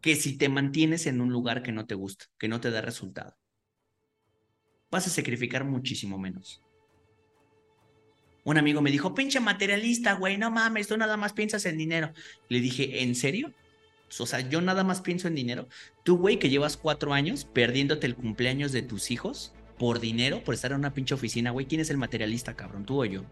que 0.00 0.14
si 0.14 0.36
te 0.36 0.48
mantienes 0.48 1.06
en 1.06 1.20
un 1.20 1.32
lugar 1.32 1.62
que 1.62 1.72
no 1.72 1.86
te 1.86 1.96
gusta, 1.96 2.26
que 2.38 2.46
no 2.46 2.60
te 2.60 2.70
da 2.70 2.80
resultado 2.80 3.36
vas 4.90 5.06
a 5.06 5.10
sacrificar 5.10 5.64
muchísimo 5.64 6.18
menos. 6.18 6.62
Un 8.44 8.56
amigo 8.56 8.80
me 8.80 8.90
dijo, 8.90 9.14
pinche 9.14 9.40
materialista, 9.40 10.14
güey, 10.14 10.38
no 10.38 10.50
mames, 10.50 10.88
tú 10.88 10.96
nada 10.96 11.16
más 11.16 11.34
piensas 11.34 11.66
en 11.66 11.76
dinero. 11.76 12.12
Le 12.48 12.60
dije, 12.60 13.02
¿en 13.02 13.14
serio? 13.14 13.52
O 14.18 14.26
sea, 14.26 14.40
yo 14.40 14.60
nada 14.60 14.84
más 14.84 15.00
pienso 15.00 15.28
en 15.28 15.34
dinero. 15.34 15.68
Tú, 16.02 16.16
güey, 16.18 16.38
que 16.38 16.48
llevas 16.48 16.76
cuatro 16.76 17.12
años 17.12 17.44
perdiéndote 17.44 18.06
el 18.06 18.14
cumpleaños 18.14 18.72
de 18.72 18.82
tus 18.82 19.10
hijos 19.10 19.52
por 19.78 20.00
dinero, 20.00 20.42
por 20.42 20.54
estar 20.54 20.72
en 20.72 20.78
una 20.78 20.94
pinche 20.94 21.14
oficina, 21.14 21.50
güey, 21.50 21.66
¿quién 21.66 21.80
es 21.80 21.90
el 21.90 21.98
materialista, 21.98 22.54
cabrón? 22.54 22.84
¿Tú 22.84 23.02
o 23.02 23.04
yo? 23.04 23.22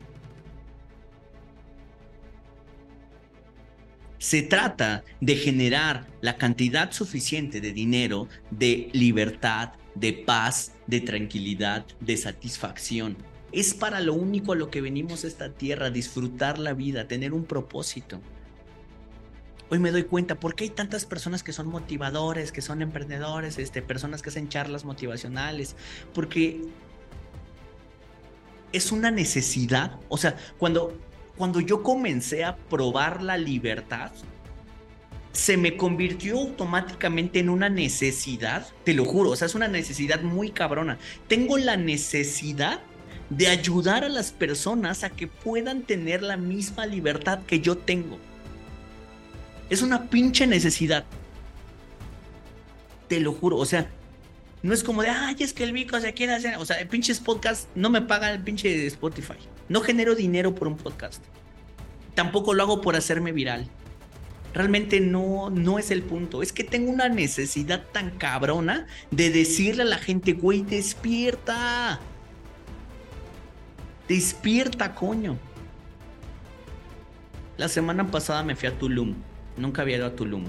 Se 4.18 4.42
trata 4.42 5.04
de 5.20 5.36
generar 5.36 6.06
la 6.20 6.36
cantidad 6.36 6.90
suficiente 6.92 7.60
de 7.60 7.72
dinero, 7.72 8.28
de 8.50 8.88
libertad, 8.92 9.72
de 9.94 10.12
paz, 10.12 10.72
de 10.86 11.00
tranquilidad, 11.00 11.86
de 12.00 12.16
satisfacción. 12.16 13.16
Es 13.52 13.74
para 13.74 14.00
lo 14.00 14.14
único 14.14 14.52
a 14.52 14.56
lo 14.56 14.70
que 14.70 14.80
venimos 14.80 15.24
a 15.24 15.28
esta 15.28 15.52
tierra, 15.52 15.90
disfrutar 15.90 16.58
la 16.58 16.74
vida, 16.74 17.08
tener 17.08 17.32
un 17.32 17.44
propósito. 17.44 18.20
Hoy 19.68 19.80
me 19.80 19.90
doy 19.90 20.04
cuenta 20.04 20.36
por 20.36 20.54
qué 20.54 20.64
hay 20.64 20.70
tantas 20.70 21.04
personas 21.04 21.42
que 21.42 21.52
son 21.52 21.66
motivadores, 21.66 22.52
que 22.52 22.62
son 22.62 22.82
emprendedores, 22.82 23.58
este, 23.58 23.82
personas 23.82 24.22
que 24.22 24.28
hacen 24.28 24.48
charlas 24.48 24.84
motivacionales, 24.84 25.74
porque 26.14 26.60
es 28.72 28.92
una 28.92 29.10
necesidad. 29.10 29.98
O 30.08 30.18
sea, 30.18 30.36
cuando, 30.58 30.96
cuando 31.36 31.60
yo 31.60 31.82
comencé 31.82 32.44
a 32.44 32.56
probar 32.56 33.22
la 33.22 33.36
libertad, 33.36 34.12
se 35.32 35.56
me 35.56 35.76
convirtió 35.76 36.38
automáticamente 36.38 37.40
en 37.40 37.50
una 37.50 37.68
necesidad, 37.68 38.68
te 38.84 38.94
lo 38.94 39.04
juro, 39.04 39.30
o 39.30 39.36
sea, 39.36 39.46
es 39.46 39.54
una 39.56 39.68
necesidad 39.68 40.22
muy 40.22 40.50
cabrona. 40.50 40.96
Tengo 41.26 41.58
la 41.58 41.76
necesidad 41.76 42.80
de 43.30 43.48
ayudar 43.48 44.04
a 44.04 44.08
las 44.08 44.30
personas 44.30 45.02
a 45.02 45.10
que 45.10 45.26
puedan 45.26 45.82
tener 45.82 46.22
la 46.22 46.36
misma 46.36 46.86
libertad 46.86 47.40
que 47.46 47.60
yo 47.60 47.76
tengo. 47.76 48.18
Es 49.70 49.82
una 49.82 50.08
pinche 50.08 50.46
necesidad. 50.46 51.04
Te 53.08 53.20
lo 53.20 53.32
juro, 53.32 53.56
o 53.56 53.66
sea, 53.66 53.88
no 54.62 54.74
es 54.74 54.82
como 54.82 55.02
de, 55.02 55.10
ay, 55.10 55.36
es 55.38 55.52
que 55.52 55.64
el 55.64 55.72
Vico 55.72 56.00
se 56.00 56.12
quiere 56.14 56.34
hacer. 56.34 56.56
O 56.56 56.64
sea, 56.64 56.76
el 56.78 56.88
pinche 56.88 57.14
podcast 57.16 57.68
no 57.74 57.90
me 57.90 58.02
paga 58.02 58.32
el 58.32 58.42
pinche 58.42 58.86
Spotify. 58.86 59.38
No 59.68 59.80
genero 59.80 60.14
dinero 60.14 60.54
por 60.54 60.68
un 60.68 60.76
podcast. 60.76 61.22
Tampoco 62.14 62.54
lo 62.54 62.62
hago 62.62 62.80
por 62.80 62.96
hacerme 62.96 63.32
viral 63.32 63.68
realmente 64.56 65.00
no, 65.00 65.50
no 65.50 65.78
es 65.78 65.90
el 65.90 66.02
punto. 66.02 66.40
Es 66.40 66.52
que 66.52 66.64
tengo 66.64 66.90
una 66.90 67.10
necesidad 67.10 67.84
tan 67.92 68.10
cabrona 68.12 68.86
de 69.10 69.30
decirle 69.30 69.82
a 69.82 69.86
la 69.86 69.98
gente, 69.98 70.32
güey, 70.32 70.62
despierta. 70.62 72.00
Despierta, 74.08 74.94
coño. 74.94 75.36
La 77.58 77.68
semana 77.68 78.10
pasada 78.10 78.42
me 78.42 78.56
fui 78.56 78.68
a 78.68 78.78
Tulum. 78.78 79.14
Nunca 79.56 79.82
había 79.82 79.96
ido 79.96 80.06
a 80.06 80.16
Tulum. 80.16 80.44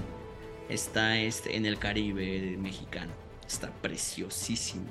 Está 0.68 1.18
este, 1.18 1.56
en 1.56 1.66
el 1.66 1.78
Caribe 1.78 2.56
mexicano. 2.58 3.12
Está 3.46 3.70
preciosísimo. 3.80 4.84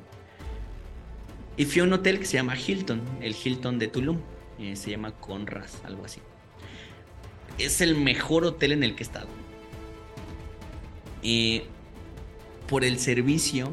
Y 1.56 1.65
fui 1.65 1.82
a 1.82 1.84
un 1.86 1.93
hotel 1.93 2.19
que 2.19 2.25
se 2.25 2.38
llama 2.38 2.56
Hilton, 2.56 3.01
el 3.21 3.36
Hilton 3.36 3.80
de 3.80 3.88
Tulum. 3.88 4.19
Eh, 4.60 4.75
se 4.75 4.91
llama 4.91 5.12
Conras, 5.12 5.82
algo 5.86 6.06
así 6.06 6.19
es 7.58 7.82
el 7.82 7.95
mejor 7.95 8.45
hotel 8.45 8.71
en 8.71 8.84
el 8.84 8.95
que 8.95 9.03
he 9.03 9.06
estado. 9.06 9.27
eh, 11.23 11.65
por 12.67 12.84
el 12.84 12.99
servicio, 12.99 13.69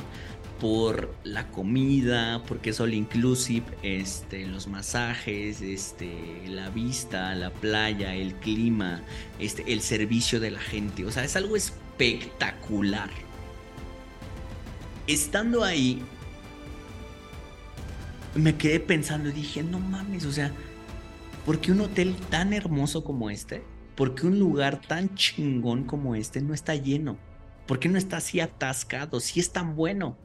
por 0.64 1.14
la 1.24 1.48
comida, 1.48 2.42
porque 2.48 2.70
es 2.70 2.81
all 2.81 2.94
inclusive, 2.94 3.66
este, 3.83 4.46
los 4.46 4.66
masajes, 4.66 5.61
este, 5.61 6.11
la 6.48 6.70
vista, 6.70 7.35
la 7.35 7.50
playa, 7.50 8.14
el 8.14 8.33
clima, 8.37 9.03
este, 9.38 9.70
el 9.70 9.83
servicio 9.83 10.40
de 10.40 10.53
la 10.53 10.61
gente. 10.61 11.05
O 11.05 11.11
sea, 11.11 11.22
es 11.22 11.37
algo 11.37 11.55
espectacular. 11.55 13.11
Estando 15.07 15.64
ahí, 15.64 16.00
me 18.35 18.57
quedé 18.57 18.81
pensando 18.81 19.29
y 19.29 19.33
dije, 19.33 19.62
no 19.62 19.81
mames, 19.81 20.24
o 20.24 20.33
sea, 20.33 20.50
¿por 21.44 21.61
qué 21.61 21.72
un 21.72 21.83
hotel 21.83 22.16
tan 22.31 22.55
hermoso 22.55 23.05
como 23.05 23.29
este? 23.29 23.62
¿Por 23.96 24.14
qué 24.14 24.27
un 24.27 24.38
lugar 24.38 24.81
tan 24.81 25.14
chingón 25.14 25.85
como 25.85 26.14
este 26.14 26.40
no 26.40 26.55
está 26.55 26.74
lleno? 26.74 27.18
¿Por 27.66 27.79
qué 27.79 27.90
no 27.90 27.98
está 27.98 28.16
así 28.16 28.40
atascado? 28.40 29.20
Si 29.20 29.40
es 29.40 29.53
tan 29.53 29.77
bueno. 29.77 30.16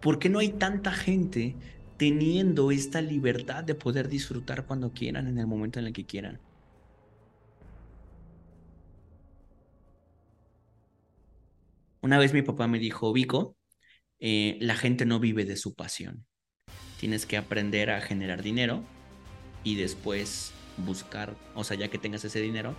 ¿Por 0.00 0.18
qué 0.18 0.28
no 0.28 0.38
hay 0.38 0.50
tanta 0.50 0.92
gente 0.92 1.56
teniendo 1.96 2.70
esta 2.70 3.00
libertad 3.00 3.64
de 3.64 3.74
poder 3.74 4.08
disfrutar 4.08 4.66
cuando 4.66 4.92
quieran, 4.92 5.26
en 5.28 5.38
el 5.38 5.46
momento 5.46 5.78
en 5.80 5.86
el 5.86 5.92
que 5.92 6.06
quieran? 6.06 6.40
Una 12.00 12.18
vez 12.18 12.32
mi 12.32 12.42
papá 12.42 12.68
me 12.68 12.78
dijo, 12.78 13.12
Vico, 13.12 13.56
eh, 14.20 14.58
la 14.60 14.76
gente 14.76 15.06
no 15.06 15.20
vive 15.20 15.44
de 15.44 15.56
su 15.56 15.74
pasión. 15.74 16.26
Tienes 17.00 17.26
que 17.26 17.36
aprender 17.36 17.90
a 17.90 18.00
generar 18.00 18.42
dinero 18.42 18.84
y 19.64 19.76
después 19.76 20.52
buscar, 20.76 21.36
o 21.54 21.64
sea, 21.64 21.76
ya 21.76 21.88
que 21.88 21.98
tengas 21.98 22.24
ese 22.24 22.40
dinero, 22.40 22.76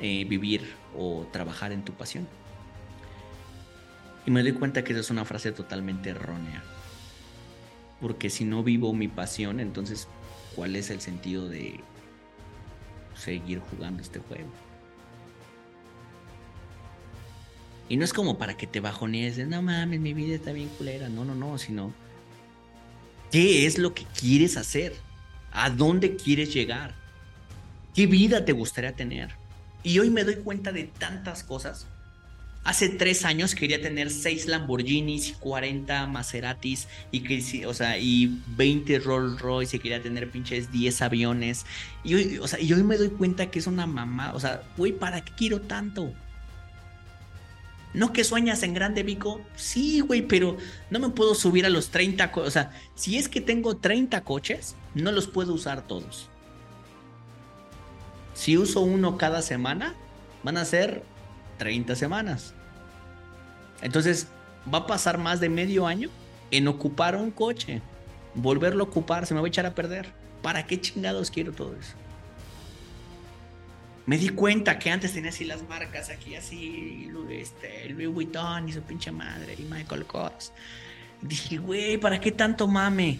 eh, 0.00 0.24
vivir 0.26 0.62
o 0.94 1.26
trabajar 1.32 1.72
en 1.72 1.84
tu 1.84 1.94
pasión. 1.94 2.28
Y 4.26 4.30
me 4.32 4.42
doy 4.42 4.52
cuenta 4.52 4.82
que 4.82 4.92
esa 4.92 5.00
es 5.00 5.10
una 5.10 5.24
frase 5.24 5.52
totalmente 5.52 6.10
errónea. 6.10 6.62
Porque 8.00 8.28
si 8.28 8.44
no 8.44 8.62
vivo 8.64 8.92
mi 8.92 9.08
pasión, 9.08 9.60
entonces, 9.60 10.08
¿cuál 10.54 10.74
es 10.76 10.90
el 10.90 11.00
sentido 11.00 11.48
de 11.48 11.80
seguir 13.14 13.60
jugando 13.60 14.02
este 14.02 14.18
juego? 14.18 14.50
Y 17.88 17.96
no 17.96 18.04
es 18.04 18.12
como 18.12 18.36
para 18.36 18.56
que 18.56 18.66
te 18.66 18.80
bajonees 18.80 19.36
de, 19.36 19.46
no 19.46 19.62
mames, 19.62 20.00
mi 20.00 20.12
vida 20.12 20.34
está 20.34 20.52
bien 20.52 20.68
culera. 20.70 21.08
No, 21.08 21.24
no, 21.24 21.36
no, 21.36 21.56
sino, 21.56 21.92
¿qué 23.30 23.64
es 23.66 23.78
lo 23.78 23.94
que 23.94 24.04
quieres 24.18 24.56
hacer? 24.56 24.92
¿A 25.52 25.70
dónde 25.70 26.16
quieres 26.16 26.52
llegar? 26.52 26.96
¿Qué 27.94 28.06
vida 28.08 28.44
te 28.44 28.52
gustaría 28.52 28.92
tener? 28.92 29.30
Y 29.84 30.00
hoy 30.00 30.10
me 30.10 30.24
doy 30.24 30.36
cuenta 30.36 30.72
de 30.72 30.84
tantas 30.84 31.44
cosas. 31.44 31.86
Hace 32.66 32.88
tres 32.88 33.24
años 33.24 33.54
quería 33.54 33.80
tener 33.80 34.10
seis 34.10 34.48
Lamborghinis, 34.48 35.36
40 35.38 36.08
Maseratis 36.08 36.88
y, 37.12 37.64
o 37.64 37.72
sea, 37.72 37.96
y 37.96 38.42
20 38.56 38.98
Rolls 38.98 39.40
Royce 39.40 39.76
y 39.76 39.78
quería 39.78 40.02
tener 40.02 40.28
pinches 40.32 40.72
10 40.72 41.00
aviones. 41.02 41.64
Y 42.02 42.14
hoy, 42.16 42.38
o 42.38 42.48
sea, 42.48 42.60
y 42.60 42.72
hoy 42.72 42.82
me 42.82 42.96
doy 42.96 43.10
cuenta 43.10 43.52
que 43.52 43.60
es 43.60 43.68
una 43.68 43.86
mamá. 43.86 44.32
O 44.34 44.40
sea, 44.40 44.64
güey, 44.76 44.90
¿para 44.90 45.24
qué 45.24 45.32
quiero 45.36 45.60
tanto? 45.60 46.12
¿No 47.94 48.12
que 48.12 48.24
sueñas 48.24 48.64
en 48.64 48.74
grande, 48.74 49.04
Vico? 49.04 49.40
Sí, 49.54 50.00
güey, 50.00 50.22
pero 50.22 50.56
no 50.90 50.98
me 50.98 51.10
puedo 51.10 51.36
subir 51.36 51.66
a 51.66 51.70
los 51.70 51.90
30 51.90 52.32
coches. 52.32 52.48
O 52.48 52.50
sea, 52.50 52.72
si 52.96 53.16
es 53.16 53.28
que 53.28 53.40
tengo 53.40 53.76
30 53.76 54.24
coches, 54.24 54.74
no 54.92 55.12
los 55.12 55.28
puedo 55.28 55.54
usar 55.54 55.86
todos. 55.86 56.28
Si 58.34 58.58
uso 58.58 58.80
uno 58.80 59.16
cada 59.16 59.40
semana, 59.40 59.94
van 60.42 60.56
a 60.56 60.64
ser 60.64 61.04
30 61.58 61.94
semanas. 61.94 62.55
Entonces, 63.82 64.28
va 64.72 64.78
a 64.78 64.86
pasar 64.86 65.18
más 65.18 65.40
de 65.40 65.48
medio 65.48 65.86
año 65.86 66.08
en 66.50 66.68
ocupar 66.68 67.16
un 67.16 67.30
coche. 67.30 67.82
Volverlo 68.34 68.84
a 68.84 68.86
ocupar, 68.86 69.26
se 69.26 69.34
me 69.34 69.40
va 69.40 69.46
a 69.46 69.48
echar 69.48 69.66
a 69.66 69.74
perder. 69.74 70.12
¿Para 70.42 70.66
qué 70.66 70.80
chingados 70.80 71.30
quiero 71.30 71.52
todo 71.52 71.74
eso? 71.76 71.94
me 74.06 74.18
di 74.18 74.28
cuenta 74.28 74.78
que 74.78 74.90
antes 74.90 75.12
tenía 75.12 75.30
así 75.30 75.44
las 75.44 75.68
marcas 75.68 76.10
aquí 76.10 76.36
así, 76.36 77.10
este, 77.28 77.88
Louis 77.90 78.08
Vuitton 78.08 78.68
y 78.68 78.72
su 78.72 78.80
pinche 78.80 79.10
madre 79.10 79.56
y 79.58 79.62
Michael 79.62 80.06
Kors. 80.06 80.52
Dije, 81.20 81.58
güey, 81.58 81.98
¿para 81.98 82.20
qué 82.20 82.30
tanto 82.30 82.68
mame? 82.68 83.18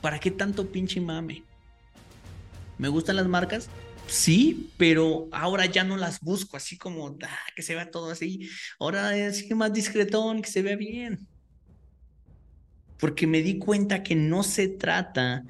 ¿Para 0.00 0.20
qué 0.20 0.30
tanto 0.30 0.70
pinche 0.70 1.00
mame? 1.00 1.42
¿Me 2.78 2.86
gustan 2.86 3.16
las 3.16 3.26
marcas? 3.26 3.68
Sí, 4.08 4.70
pero 4.78 5.28
ahora 5.32 5.66
ya 5.66 5.84
no 5.84 5.98
las 5.98 6.20
busco 6.20 6.56
así 6.56 6.78
como 6.78 7.14
ah, 7.22 7.38
que 7.54 7.62
se 7.62 7.74
vea 7.74 7.90
todo 7.90 8.10
así. 8.10 8.48
Ahora 8.80 9.14
es 9.14 9.48
más 9.54 9.72
discretón, 9.72 10.40
que 10.40 10.50
se 10.50 10.62
vea 10.62 10.76
bien. 10.76 11.28
Porque 12.98 13.26
me 13.26 13.42
di 13.42 13.58
cuenta 13.58 14.02
que 14.02 14.16
no 14.16 14.42
se 14.42 14.68
trata 14.68 15.44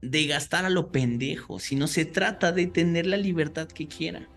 de 0.00 0.26
gastar 0.26 0.64
a 0.64 0.70
lo 0.70 0.92
pendejo, 0.92 1.58
sino 1.58 1.88
se 1.88 2.04
trata 2.04 2.52
de 2.52 2.68
tener 2.68 3.06
la 3.06 3.16
libertad 3.16 3.66
que 3.66 3.88
quiera. 3.88 4.28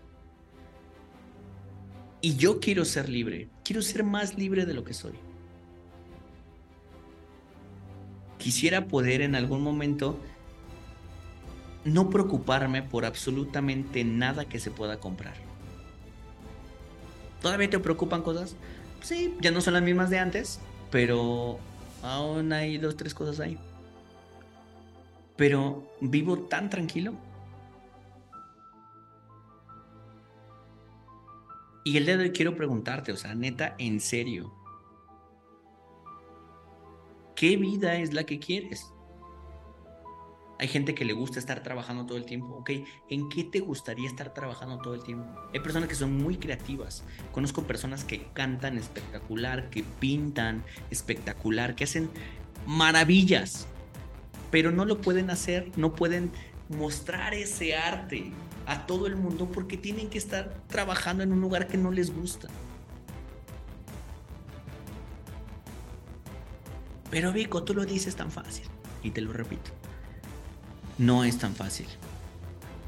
Y 2.20 2.34
yo 2.36 2.58
quiero 2.58 2.84
ser 2.84 3.08
libre, 3.08 3.48
quiero 3.62 3.82
ser 3.82 4.02
más 4.02 4.36
libre 4.36 4.66
de 4.66 4.74
lo 4.74 4.82
que 4.82 4.94
soy. 4.94 5.14
Quisiera 8.38 8.88
poder 8.88 9.20
en 9.20 9.36
algún 9.36 9.62
momento 9.62 10.18
no 11.92 12.10
preocuparme 12.10 12.82
por 12.82 13.04
absolutamente 13.04 14.04
nada 14.04 14.44
que 14.44 14.58
se 14.60 14.70
pueda 14.70 15.00
comprar. 15.00 15.34
¿Todavía 17.42 17.70
te 17.70 17.78
preocupan 17.78 18.22
cosas? 18.22 18.56
Sí, 19.02 19.36
ya 19.40 19.50
no 19.50 19.60
son 19.60 19.74
las 19.74 19.82
mismas 19.82 20.10
de 20.10 20.18
antes, 20.18 20.60
pero 20.90 21.58
aún 22.02 22.52
hay 22.52 22.78
dos, 22.78 22.96
tres 22.96 23.14
cosas 23.14 23.40
ahí 23.40 23.58
pero 25.38 25.88
vivo 26.00 26.36
tan 26.36 26.68
tranquilo. 26.68 27.14
Y 31.84 31.96
el 31.96 32.04
día 32.04 32.16
de 32.16 32.24
hoy 32.24 32.32
quiero 32.32 32.56
preguntarte, 32.56 33.12
o 33.12 33.16
sea, 33.16 33.36
neta, 33.36 33.76
en 33.78 34.00
serio, 34.00 34.52
¿qué 37.36 37.56
vida 37.56 37.94
es 37.94 38.12
la 38.12 38.24
que 38.24 38.40
quieres? 38.40 38.92
Hay 40.58 40.68
gente 40.68 40.94
que 40.94 41.04
le 41.04 41.12
gusta 41.12 41.38
estar 41.38 41.62
trabajando 41.62 42.04
todo 42.04 42.18
el 42.18 42.24
tiempo, 42.24 42.56
¿ok? 42.56 42.70
¿En 43.08 43.28
qué 43.28 43.44
te 43.44 43.60
gustaría 43.60 44.08
estar 44.08 44.34
trabajando 44.34 44.78
todo 44.78 44.94
el 44.94 45.04
tiempo? 45.04 45.26
Hay 45.54 45.60
personas 45.60 45.88
que 45.88 45.94
son 45.94 46.16
muy 46.16 46.36
creativas. 46.36 47.04
Conozco 47.32 47.62
personas 47.62 48.04
que 48.04 48.26
cantan 48.32 48.76
espectacular, 48.76 49.70
que 49.70 49.84
pintan 49.84 50.64
espectacular, 50.90 51.76
que 51.76 51.84
hacen 51.84 52.10
maravillas 52.66 53.68
pero 54.50 54.70
no 54.70 54.84
lo 54.84 55.00
pueden 55.00 55.30
hacer, 55.30 55.70
no 55.76 55.94
pueden 55.94 56.30
mostrar 56.68 57.34
ese 57.34 57.76
arte 57.76 58.32
a 58.66 58.86
todo 58.86 59.06
el 59.06 59.16
mundo 59.16 59.50
porque 59.50 59.76
tienen 59.76 60.08
que 60.10 60.18
estar 60.18 60.62
trabajando 60.68 61.22
en 61.22 61.32
un 61.32 61.40
lugar 61.40 61.66
que 61.66 61.78
no 61.78 61.90
les 61.90 62.14
gusta. 62.14 62.48
Pero 67.10 67.32
Vico, 67.32 67.62
tú 67.62 67.74
lo 67.74 67.86
dices 67.86 68.16
tan 68.16 68.30
fácil. 68.30 68.66
Y 69.02 69.10
te 69.10 69.22
lo 69.22 69.32
repito. 69.32 69.70
No 70.98 71.22
es 71.22 71.38
tan 71.38 71.54
fácil. 71.54 71.86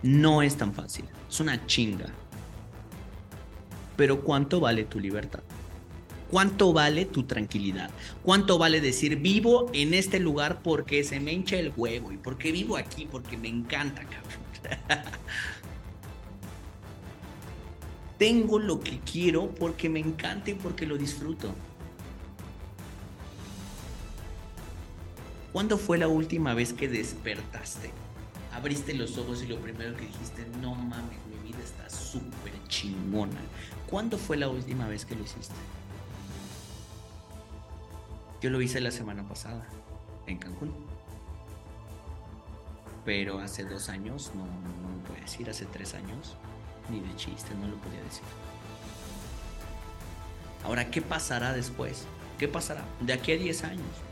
No 0.02 0.42
es 0.42 0.56
tan 0.56 0.74
fácil. 0.74 1.04
Es 1.28 1.38
una 1.40 1.64
chinga. 1.66 2.06
Pero 3.96 4.22
¿cuánto 4.22 4.58
vale 4.60 4.84
tu 4.84 4.98
libertad? 4.98 5.42
¿Cuánto 6.30 6.72
vale 6.72 7.06
tu 7.06 7.24
tranquilidad? 7.24 7.90
¿Cuánto 8.22 8.58
vale 8.58 8.80
decir 8.80 9.16
vivo 9.16 9.70
en 9.72 9.94
este 9.94 10.20
lugar 10.20 10.62
porque 10.62 11.04
se 11.04 11.20
me 11.20 11.32
hincha 11.32 11.56
el 11.56 11.72
huevo 11.76 12.12
y 12.12 12.16
porque 12.16 12.52
vivo 12.52 12.76
aquí 12.76 13.06
porque 13.10 13.36
me 13.36 13.48
encanta, 13.48 14.02
cabrón? 14.02 15.02
Tengo 18.18 18.58
lo 18.58 18.80
que 18.80 19.00
quiero 19.00 19.50
porque 19.54 19.88
me 19.88 20.00
encanta 20.00 20.50
y 20.50 20.54
porque 20.54 20.86
lo 20.86 20.96
disfruto. 20.98 21.54
¿Cuándo 25.52 25.78
fue 25.78 25.98
la 25.98 26.06
última 26.06 26.54
vez 26.54 26.72
que 26.72 26.88
despertaste? 26.88 27.90
Abriste 28.52 28.94
los 28.94 29.18
ojos 29.18 29.42
y 29.42 29.46
lo 29.46 29.58
primero 29.58 29.96
que 29.96 30.06
dijiste, 30.06 30.46
no 30.60 30.74
mames, 30.74 31.18
mi 31.28 31.48
vida 31.48 31.62
está 31.62 31.88
súper 31.90 32.52
chingona. 32.68 33.40
¿Cuándo 33.88 34.16
fue 34.16 34.36
la 34.36 34.48
última 34.48 34.86
vez 34.86 35.04
que 35.04 35.16
lo 35.16 35.24
hiciste? 35.24 35.54
Yo 38.40 38.50
lo 38.50 38.62
hice 38.62 38.80
la 38.80 38.90
semana 38.90 39.26
pasada 39.28 39.66
en 40.26 40.38
Cancún. 40.38 40.72
Pero 43.04 43.40
hace 43.40 43.64
dos 43.64 43.88
años, 43.88 44.30
no, 44.34 44.44
no, 44.44 44.96
lo 44.96 45.02
podía 45.04 45.22
decir, 45.22 45.50
hace 45.50 45.66
tres 45.66 45.94
años, 45.94 46.36
ni 46.90 47.00
de 47.00 47.16
chiste, 47.16 47.54
no 47.60 47.66
lo 47.66 47.76
podía 47.76 48.02
decir. 48.02 48.22
Ahora, 50.64 50.90
¿qué 50.90 51.02
pasará 51.02 51.52
después? 51.52 52.04
¿Qué 52.38 52.46
pasará 52.46 52.84
de 53.00 53.12
aquí 53.12 53.32
a 53.32 53.36
10 53.36 53.64
años? 53.64 54.09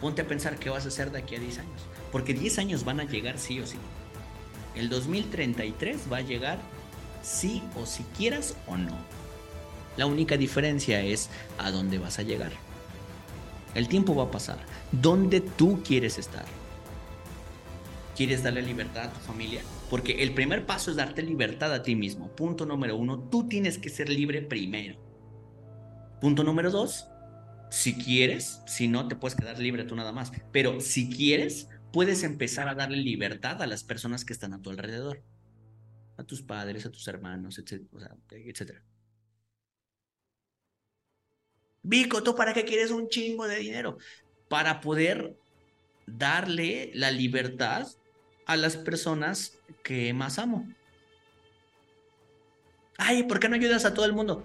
Ponte 0.00 0.22
a 0.22 0.26
pensar 0.26 0.58
qué 0.58 0.70
vas 0.70 0.84
a 0.84 0.88
hacer 0.88 1.10
de 1.10 1.18
aquí 1.18 1.36
a 1.36 1.40
10 1.40 1.58
años. 1.58 1.82
Porque 2.10 2.34
10 2.34 2.58
años 2.58 2.84
van 2.84 3.00
a 3.00 3.04
llegar 3.04 3.38
sí 3.38 3.60
o 3.60 3.66
sí. 3.66 3.76
El 4.74 4.88
2033 4.88 6.10
va 6.10 6.18
a 6.18 6.22
llegar 6.22 6.58
sí 7.22 7.62
o 7.76 7.86
si 7.86 8.02
quieras 8.16 8.56
o 8.66 8.76
no. 8.76 8.96
La 9.96 10.06
única 10.06 10.36
diferencia 10.36 11.02
es 11.02 11.28
a 11.58 11.70
dónde 11.70 11.98
vas 11.98 12.18
a 12.18 12.22
llegar. 12.22 12.52
El 13.74 13.88
tiempo 13.88 14.14
va 14.14 14.24
a 14.24 14.30
pasar. 14.30 14.58
¿Dónde 14.92 15.40
tú 15.40 15.82
quieres 15.82 16.18
estar? 16.18 16.44
¿Quieres 18.16 18.42
darle 18.42 18.62
libertad 18.62 19.04
a 19.04 19.12
tu 19.12 19.20
familia? 19.20 19.62
Porque 19.88 20.22
el 20.22 20.34
primer 20.34 20.66
paso 20.66 20.90
es 20.90 20.96
darte 20.96 21.22
libertad 21.22 21.72
a 21.72 21.82
ti 21.82 21.94
mismo. 21.94 22.28
Punto 22.28 22.66
número 22.66 22.96
uno, 22.96 23.18
tú 23.18 23.48
tienes 23.48 23.78
que 23.78 23.90
ser 23.90 24.08
libre 24.08 24.42
primero. 24.42 24.96
Punto 26.20 26.44
número 26.44 26.70
dos, 26.70 27.06
si 27.70 27.94
quieres, 27.94 28.60
si 28.66 28.88
no, 28.88 29.08
te 29.08 29.16
puedes 29.16 29.36
quedar 29.36 29.58
libre 29.58 29.84
tú 29.84 29.96
nada 29.96 30.12
más. 30.12 30.32
Pero 30.52 30.80
si 30.80 31.08
quieres, 31.08 31.68
puedes 31.92 32.22
empezar 32.24 32.68
a 32.68 32.74
darle 32.74 32.98
libertad 32.98 33.62
a 33.62 33.66
las 33.66 33.84
personas 33.84 34.24
que 34.24 34.32
están 34.32 34.52
a 34.52 34.60
tu 34.60 34.70
alrededor. 34.70 35.22
A 36.16 36.24
tus 36.24 36.42
padres, 36.42 36.84
a 36.84 36.90
tus 36.90 37.06
hermanos, 37.08 37.58
etcétera. 37.58 38.16
etcétera. 38.30 38.84
Vico, 41.82 42.22
¿tú 42.22 42.34
para 42.34 42.52
qué 42.52 42.64
quieres 42.64 42.90
un 42.90 43.08
chingo 43.08 43.46
de 43.46 43.56
dinero? 43.56 43.96
Para 44.48 44.80
poder 44.80 45.36
darle 46.06 46.90
la 46.94 47.10
libertad 47.10 47.86
a 48.46 48.56
las 48.56 48.76
personas 48.76 49.58
que 49.82 50.12
más 50.12 50.38
amo. 50.38 50.68
Ay, 52.98 53.22
¿por 53.22 53.40
qué 53.40 53.48
no 53.48 53.54
ayudas 53.54 53.84
a 53.84 53.94
todo 53.94 54.04
el 54.04 54.12
mundo? 54.12 54.44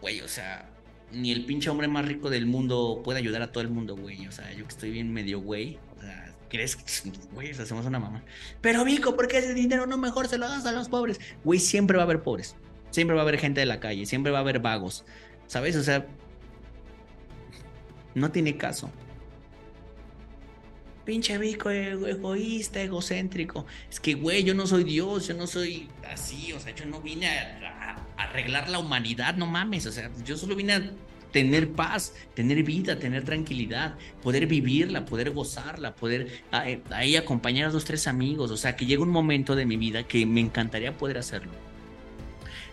Güey, 0.00 0.22
o 0.22 0.28
sea, 0.28 0.69
ni 1.12 1.32
el 1.32 1.44
pinche 1.44 1.70
hombre 1.70 1.88
más 1.88 2.06
rico 2.06 2.30
del 2.30 2.46
mundo 2.46 3.00
puede 3.04 3.18
ayudar 3.18 3.42
a 3.42 3.52
todo 3.52 3.62
el 3.62 3.70
mundo, 3.70 3.96
güey. 3.96 4.26
O 4.26 4.32
sea, 4.32 4.52
yo 4.52 4.64
que 4.64 4.70
estoy 4.70 4.90
bien 4.90 5.12
medio 5.12 5.40
güey. 5.40 5.78
O 5.98 6.02
sea, 6.02 6.34
¿crees 6.48 6.76
que, 6.76 7.12
güey, 7.32 7.50
hacemos 7.50 7.86
una 7.86 7.98
mamá? 7.98 8.22
Pero 8.60 8.84
Vico, 8.84 9.16
¿por 9.16 9.28
qué 9.28 9.38
ese 9.38 9.54
dinero 9.54 9.86
no 9.86 9.96
mejor 9.98 10.28
se 10.28 10.38
lo 10.38 10.48
das 10.48 10.66
a 10.66 10.72
los 10.72 10.88
pobres? 10.88 11.20
Güey, 11.44 11.58
siempre 11.58 11.96
va 11.96 12.02
a 12.02 12.06
haber 12.06 12.22
pobres. 12.22 12.56
Siempre 12.90 13.14
va 13.14 13.22
a 13.22 13.24
haber 13.24 13.38
gente 13.38 13.60
de 13.60 13.66
la 13.66 13.80
calle. 13.80 14.06
Siempre 14.06 14.32
va 14.32 14.38
a 14.38 14.42
haber 14.42 14.60
vagos. 14.60 15.04
¿Sabes? 15.46 15.76
O 15.76 15.82
sea, 15.82 16.06
no 18.14 18.30
tiene 18.30 18.56
caso. 18.56 18.90
Pinche 21.04 21.38
Vico, 21.38 21.70
egoísta, 21.70 22.80
egocéntrico. 22.80 23.66
Es 23.90 23.98
que, 23.98 24.14
güey, 24.14 24.44
yo 24.44 24.54
no 24.54 24.66
soy 24.66 24.84
Dios, 24.84 25.26
yo 25.26 25.34
no 25.34 25.46
soy 25.46 25.88
así, 26.08 26.52
o 26.52 26.60
sea, 26.60 26.74
yo 26.74 26.84
no 26.84 27.00
vine 27.00 27.26
a, 27.26 27.99
arreglar 28.22 28.68
la 28.68 28.78
humanidad, 28.78 29.36
no 29.36 29.46
mames, 29.46 29.86
o 29.86 29.92
sea, 29.92 30.10
yo 30.24 30.36
solo 30.36 30.56
vine 30.56 30.72
a 30.74 30.82
tener 31.32 31.70
paz, 31.72 32.14
tener 32.34 32.62
vida, 32.64 32.98
tener 32.98 33.24
tranquilidad, 33.24 33.94
poder 34.22 34.46
vivirla, 34.46 35.04
poder 35.04 35.30
gozarla, 35.30 35.94
poder 35.94 36.28
eh, 36.64 36.80
ahí 36.90 37.16
acompañar 37.16 37.68
a 37.68 37.72
dos, 37.72 37.84
tres 37.84 38.06
amigos, 38.06 38.50
o 38.50 38.56
sea, 38.56 38.76
que 38.76 38.86
llega 38.86 39.02
un 39.02 39.10
momento 39.10 39.54
de 39.54 39.66
mi 39.66 39.76
vida 39.76 40.02
que 40.04 40.26
me 40.26 40.40
encantaría 40.40 40.96
poder 40.96 41.18
hacerlo. 41.18 41.52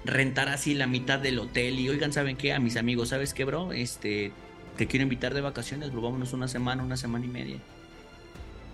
Rentar 0.05 0.49
así 0.49 0.73
la 0.73 0.87
mitad 0.87 1.19
del 1.19 1.39
hotel 1.39 1.79
y 1.79 1.89
oigan, 1.89 2.13
¿saben 2.13 2.37
qué? 2.37 2.53
A 2.53 2.59
mis 2.59 2.77
amigos, 2.77 3.09
¿sabes 3.09 3.33
qué, 3.33 3.45
bro? 3.45 3.73
Este, 3.73 4.31
te 4.77 4.87
quiero 4.87 5.03
invitar 5.03 5.33
de 5.33 5.41
vacaciones, 5.41 5.91
bro, 5.91 6.01
vámonos 6.01 6.33
una 6.33 6.47
semana, 6.47 6.83
una 6.83 6.97
semana 6.97 7.25
y 7.25 7.29
media 7.29 7.57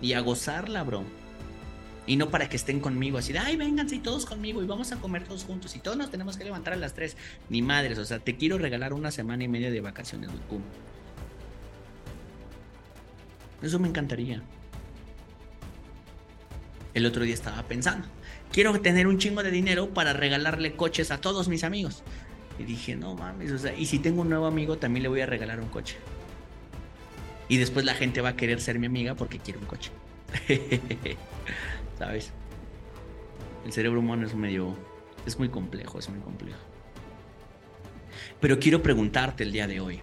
y 0.04 0.12
a 0.12 0.20
gozarla, 0.20 0.82
bro. 0.82 1.04
Y 2.06 2.16
no 2.16 2.30
para 2.30 2.48
que 2.48 2.56
estén 2.56 2.80
conmigo 2.80 3.18
así 3.18 3.32
de, 3.32 3.38
ay, 3.38 3.56
vénganse 3.56 3.98
todos 3.98 4.26
conmigo 4.26 4.62
y 4.62 4.66
vamos 4.66 4.92
a 4.92 4.96
comer 4.96 5.24
todos 5.24 5.44
juntos 5.44 5.74
y 5.74 5.78
todos 5.78 5.96
nos 5.96 6.10
tenemos 6.10 6.36
que 6.36 6.44
levantar 6.44 6.74
a 6.74 6.76
las 6.76 6.94
tres. 6.94 7.16
Ni 7.48 7.62
madres, 7.62 7.98
o 7.98 8.04
sea, 8.04 8.18
te 8.18 8.36
quiero 8.36 8.58
regalar 8.58 8.92
una 8.92 9.10
semana 9.10 9.44
y 9.44 9.48
media 9.48 9.70
de 9.70 9.80
vacaciones, 9.80 10.30
pum. 10.48 10.60
Eso 13.62 13.78
me 13.78 13.88
encantaría. 13.88 14.42
El 16.92 17.06
otro 17.06 17.24
día 17.24 17.34
estaba 17.34 17.62
pensando, 17.62 18.06
quiero 18.52 18.78
tener 18.80 19.06
un 19.06 19.18
chingo 19.18 19.42
de 19.42 19.50
dinero 19.50 19.92
para 19.94 20.12
regalarle 20.12 20.76
coches 20.76 21.10
a 21.10 21.20
todos 21.20 21.48
mis 21.48 21.64
amigos. 21.64 22.02
Y 22.58 22.64
dije, 22.64 22.94
no 22.94 23.14
mames, 23.14 23.50
o 23.50 23.58
sea, 23.58 23.74
y 23.74 23.86
si 23.86 23.98
tengo 23.98 24.20
un 24.20 24.28
nuevo 24.28 24.46
amigo, 24.46 24.76
también 24.76 25.02
le 25.02 25.08
voy 25.08 25.22
a 25.22 25.26
regalar 25.26 25.60
un 25.60 25.68
coche. 25.68 25.96
Y 27.48 27.56
después 27.56 27.84
la 27.84 27.94
gente 27.94 28.20
va 28.20 28.30
a 28.30 28.36
querer 28.36 28.60
ser 28.60 28.78
mi 28.78 28.86
amiga 28.86 29.14
porque 29.14 29.38
quiere 29.38 29.58
un 29.58 29.66
coche. 29.66 29.90
¿Sabes? 31.98 32.32
El 33.64 33.72
cerebro 33.72 34.00
humano 34.00 34.26
es 34.26 34.34
medio... 34.34 34.76
Es 35.26 35.38
muy 35.38 35.48
complejo, 35.48 35.98
es 35.98 36.08
muy 36.08 36.20
complejo. 36.20 36.58
Pero 38.40 38.58
quiero 38.58 38.82
preguntarte 38.82 39.42
el 39.42 39.52
día 39.52 39.66
de 39.66 39.80
hoy, 39.80 40.00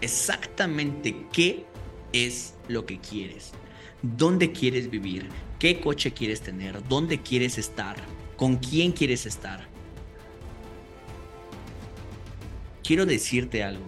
exactamente 0.00 1.26
qué 1.32 1.66
es 2.12 2.54
lo 2.68 2.86
que 2.86 3.00
quieres. 3.00 3.52
¿Dónde 4.02 4.52
quieres 4.52 4.88
vivir? 4.88 5.28
¿Qué 5.58 5.80
coche 5.80 6.12
quieres 6.12 6.40
tener? 6.40 6.86
¿Dónde 6.88 7.20
quieres 7.20 7.58
estar? 7.58 7.96
¿Con 8.36 8.56
quién 8.56 8.92
quieres 8.92 9.26
estar? 9.26 9.66
Quiero 12.84 13.06
decirte 13.06 13.64
algo 13.64 13.84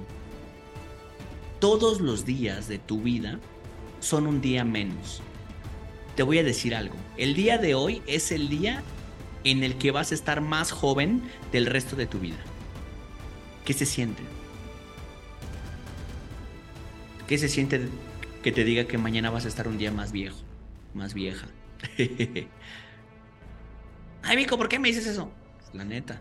todos 1.63 2.01
los 2.01 2.25
días 2.25 2.67
de 2.67 2.81
tu 2.81 3.03
vida 3.03 3.39
son 4.01 4.27
un 4.27 4.41
día 4.41 4.65
menos. 4.65 5.23
Te 6.17 6.23
voy 6.23 6.39
a 6.39 6.43
decir 6.43 6.75
algo. 6.75 6.95
El 7.17 7.35
día 7.35 7.59
de 7.59 7.75
hoy 7.75 8.03
es 8.07 8.33
el 8.33 8.49
día 8.49 8.83
en 9.45 9.65
el 9.65 9.77
que 9.77 9.91
vas 9.91 10.13
a 10.13 10.15
estar 10.15 10.41
más 10.41 10.71
joven 10.71 11.23
del 11.53 11.67
resto 11.67 11.97
de 11.97 12.07
tu 12.07 12.19
vida. 12.19 12.39
¿Qué 13.65 13.73
se 13.73 13.87
siente? 13.87 14.23
¿Qué 17.27 17.39
se 17.39 17.49
siente 17.49 17.89
que 18.43 18.53
te 18.53 18.65
diga 18.65 18.85
que 18.85 18.99
mañana 18.99 19.31
vas 19.31 19.47
a 19.47 19.49
estar 19.49 19.69
un 19.69 19.79
día 19.79 19.91
más 19.91 20.13
viejo, 20.13 20.39
más 20.93 21.15
vieja? 21.15 21.49
Ay, 24.23 24.37
Mico, 24.37 24.59
¿por 24.59 24.69
qué 24.69 24.79
me 24.79 24.89
dices 24.89 25.07
eso? 25.07 25.33
La 25.73 25.85
neta. 25.85 26.21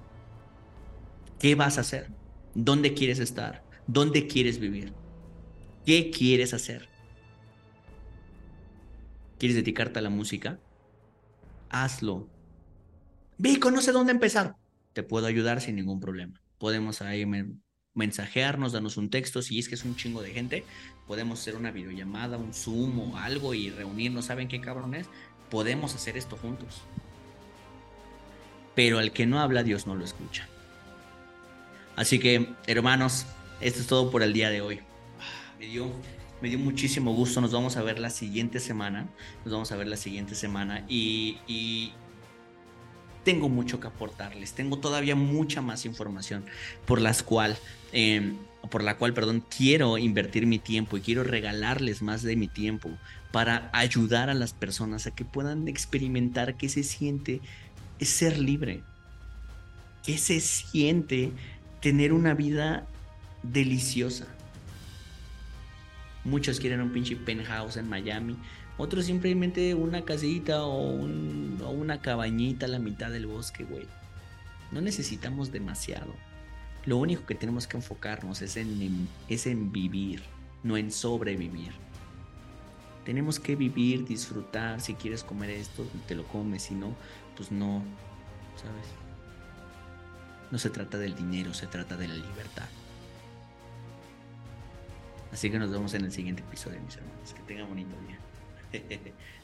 ¿Qué 1.37 1.55
vas 1.55 1.77
a 1.77 1.81
hacer? 1.81 2.09
¿Dónde 2.53 2.93
quieres 2.93 3.19
estar? 3.19 3.63
¿Dónde 3.87 4.27
quieres 4.27 4.59
vivir? 4.59 4.93
¿Qué 5.85 6.11
quieres 6.11 6.53
hacer? 6.53 6.90
¿Quieres 9.41 9.55
dedicarte 9.55 9.97
a 9.97 10.03
la 10.03 10.11
música? 10.11 10.59
Hazlo. 11.71 12.29
Vico, 13.39 13.71
no 13.71 13.81
sé 13.81 13.91
dónde 13.91 14.11
empezar. 14.11 14.55
Te 14.93 15.01
puedo 15.01 15.25
ayudar 15.25 15.61
sin 15.61 15.77
ningún 15.77 15.99
problema. 15.99 16.39
Podemos 16.59 17.01
ahí 17.01 17.25
mensajearnos, 17.95 18.71
darnos 18.71 18.97
un 18.97 19.09
texto. 19.09 19.41
Si 19.41 19.57
es 19.57 19.67
que 19.67 19.73
es 19.73 19.83
un 19.83 19.95
chingo 19.95 20.21
de 20.21 20.29
gente, 20.29 20.63
podemos 21.07 21.39
hacer 21.39 21.55
una 21.55 21.71
videollamada, 21.71 22.37
un 22.37 22.53
Zoom 22.53 22.99
o 22.99 23.17
algo 23.17 23.55
y 23.55 23.71
reunirnos. 23.71 24.25
¿Saben 24.25 24.47
qué 24.47 24.61
cabrón 24.61 24.93
es? 24.93 25.07
Podemos 25.49 25.95
hacer 25.95 26.17
esto 26.17 26.37
juntos. 26.37 26.83
Pero 28.75 28.99
al 28.99 29.11
que 29.11 29.25
no 29.25 29.39
habla, 29.39 29.63
Dios 29.63 29.87
no 29.87 29.95
lo 29.95 30.05
escucha. 30.05 30.47
Así 31.95 32.19
que, 32.19 32.53
hermanos, 32.67 33.25
esto 33.59 33.79
es 33.79 33.87
todo 33.87 34.11
por 34.11 34.21
el 34.21 34.33
día 34.33 34.51
de 34.51 34.61
hoy 34.61 34.81
me 35.61 35.67
dio, 35.67 35.91
me 36.41 36.49
dio 36.49 36.59
muchísimo 36.59 37.13
gusto. 37.13 37.39
Nos 37.41 37.51
vamos 37.51 37.77
a 37.77 37.83
ver 37.83 37.99
la 37.99 38.09
siguiente 38.09 38.59
semana. 38.59 39.07
Nos 39.45 39.53
vamos 39.53 39.71
a 39.71 39.75
ver 39.75 39.87
la 39.87 39.97
siguiente 39.97 40.35
semana. 40.35 40.85
Y, 40.89 41.93
tengo 43.23 43.49
mucho 43.49 43.79
que 43.79 43.85
aportarles. 43.85 44.53
Tengo 44.53 44.79
todavía 44.79 45.15
mucha 45.15 45.61
más 45.61 45.85
información 45.85 46.43
por 46.87 46.99
las 46.99 47.21
cual, 47.21 47.55
em, 47.91 48.35
por 48.71 48.83
la 48.83 48.97
cual, 48.97 49.13
perdón, 49.13 49.45
quiero 49.55 49.99
invertir 49.99 50.47
mi 50.47 50.57
tiempo 50.57 50.97
y 50.97 51.01
quiero 51.01 51.23
regalarles 51.23 52.01
más 52.01 52.23
de 52.23 52.35
mi 52.35 52.47
tiempo 52.47 52.89
para 53.31 53.69
ayudar 53.73 54.31
a 54.31 54.33
las 54.33 54.53
personas 54.53 55.05
a 55.05 55.11
que 55.11 55.23
puedan 55.23 55.67
experimentar 55.67 56.57
qué 56.57 56.67
se 56.67 56.81
siente 56.81 57.41
ser 57.99 58.39
libre, 58.39 58.81
qué 60.03 60.17
se 60.17 60.39
siente 60.39 61.31
tener 61.79 62.13
una 62.13 62.33
vida 62.33 62.87
deliciosa. 63.43 64.25
Muchos 66.23 66.59
quieren 66.59 66.81
un 66.81 66.91
pinche 66.91 67.15
penthouse 67.15 67.77
en 67.77 67.89
Miami. 67.89 68.37
Otros 68.77 69.05
simplemente 69.05 69.73
una 69.75 70.03
casita 70.03 70.63
o, 70.63 70.79
una 70.79 72.01
cabañita 72.01 72.65
a 72.65 72.69
la 72.69 72.79
mitad 72.79 73.11
del 73.11 73.27
bosque, 73.27 73.63
güey. 73.63 73.87
No 74.71 74.81
necesitamos 74.81 75.51
demasiado. 75.51 76.13
Lo 76.85 76.97
único 76.97 77.25
que 77.25 77.35
tenemos 77.35 77.67
que 77.67 77.77
enfocarnos 77.77 78.41
es 78.41 78.57
en, 78.57 79.07
es 79.27 79.45
en 79.45 79.71
vivir, 79.71 80.23
no 80.63 80.77
en 80.77 80.91
sobrevivir. 80.91 81.73
Tenemos 83.05 83.39
que 83.39 83.55
vivir, 83.55 84.05
disfrutar. 84.05 84.79
Si 84.79 84.93
quieres 84.93 85.23
comer 85.23 85.49
esto, 85.49 85.85
te 86.07 86.15
lo 86.15 86.23
comes. 86.27 86.63
Si 86.63 86.75
no, 86.75 86.95
pues 87.35 87.51
no. 87.51 87.83
¿Sabes? 88.55 88.87
No 90.51 90.57
se 90.57 90.69
trata 90.69 90.97
del 90.97 91.15
dinero, 91.15 91.53
se 91.53 91.65
trata 91.67 91.97
de 91.97 92.07
la 92.07 92.15
libertad. 92.15 92.67
Así 95.31 95.49
que 95.49 95.57
nos 95.57 95.71
vemos 95.71 95.93
en 95.93 96.05
el 96.05 96.11
siguiente 96.11 96.43
episodio, 96.43 96.79
mis 96.81 96.97
hermanos. 96.97 97.33
Que 97.33 97.41
tengan 97.43 97.67
bonito 97.69 97.95
día. 98.07 98.19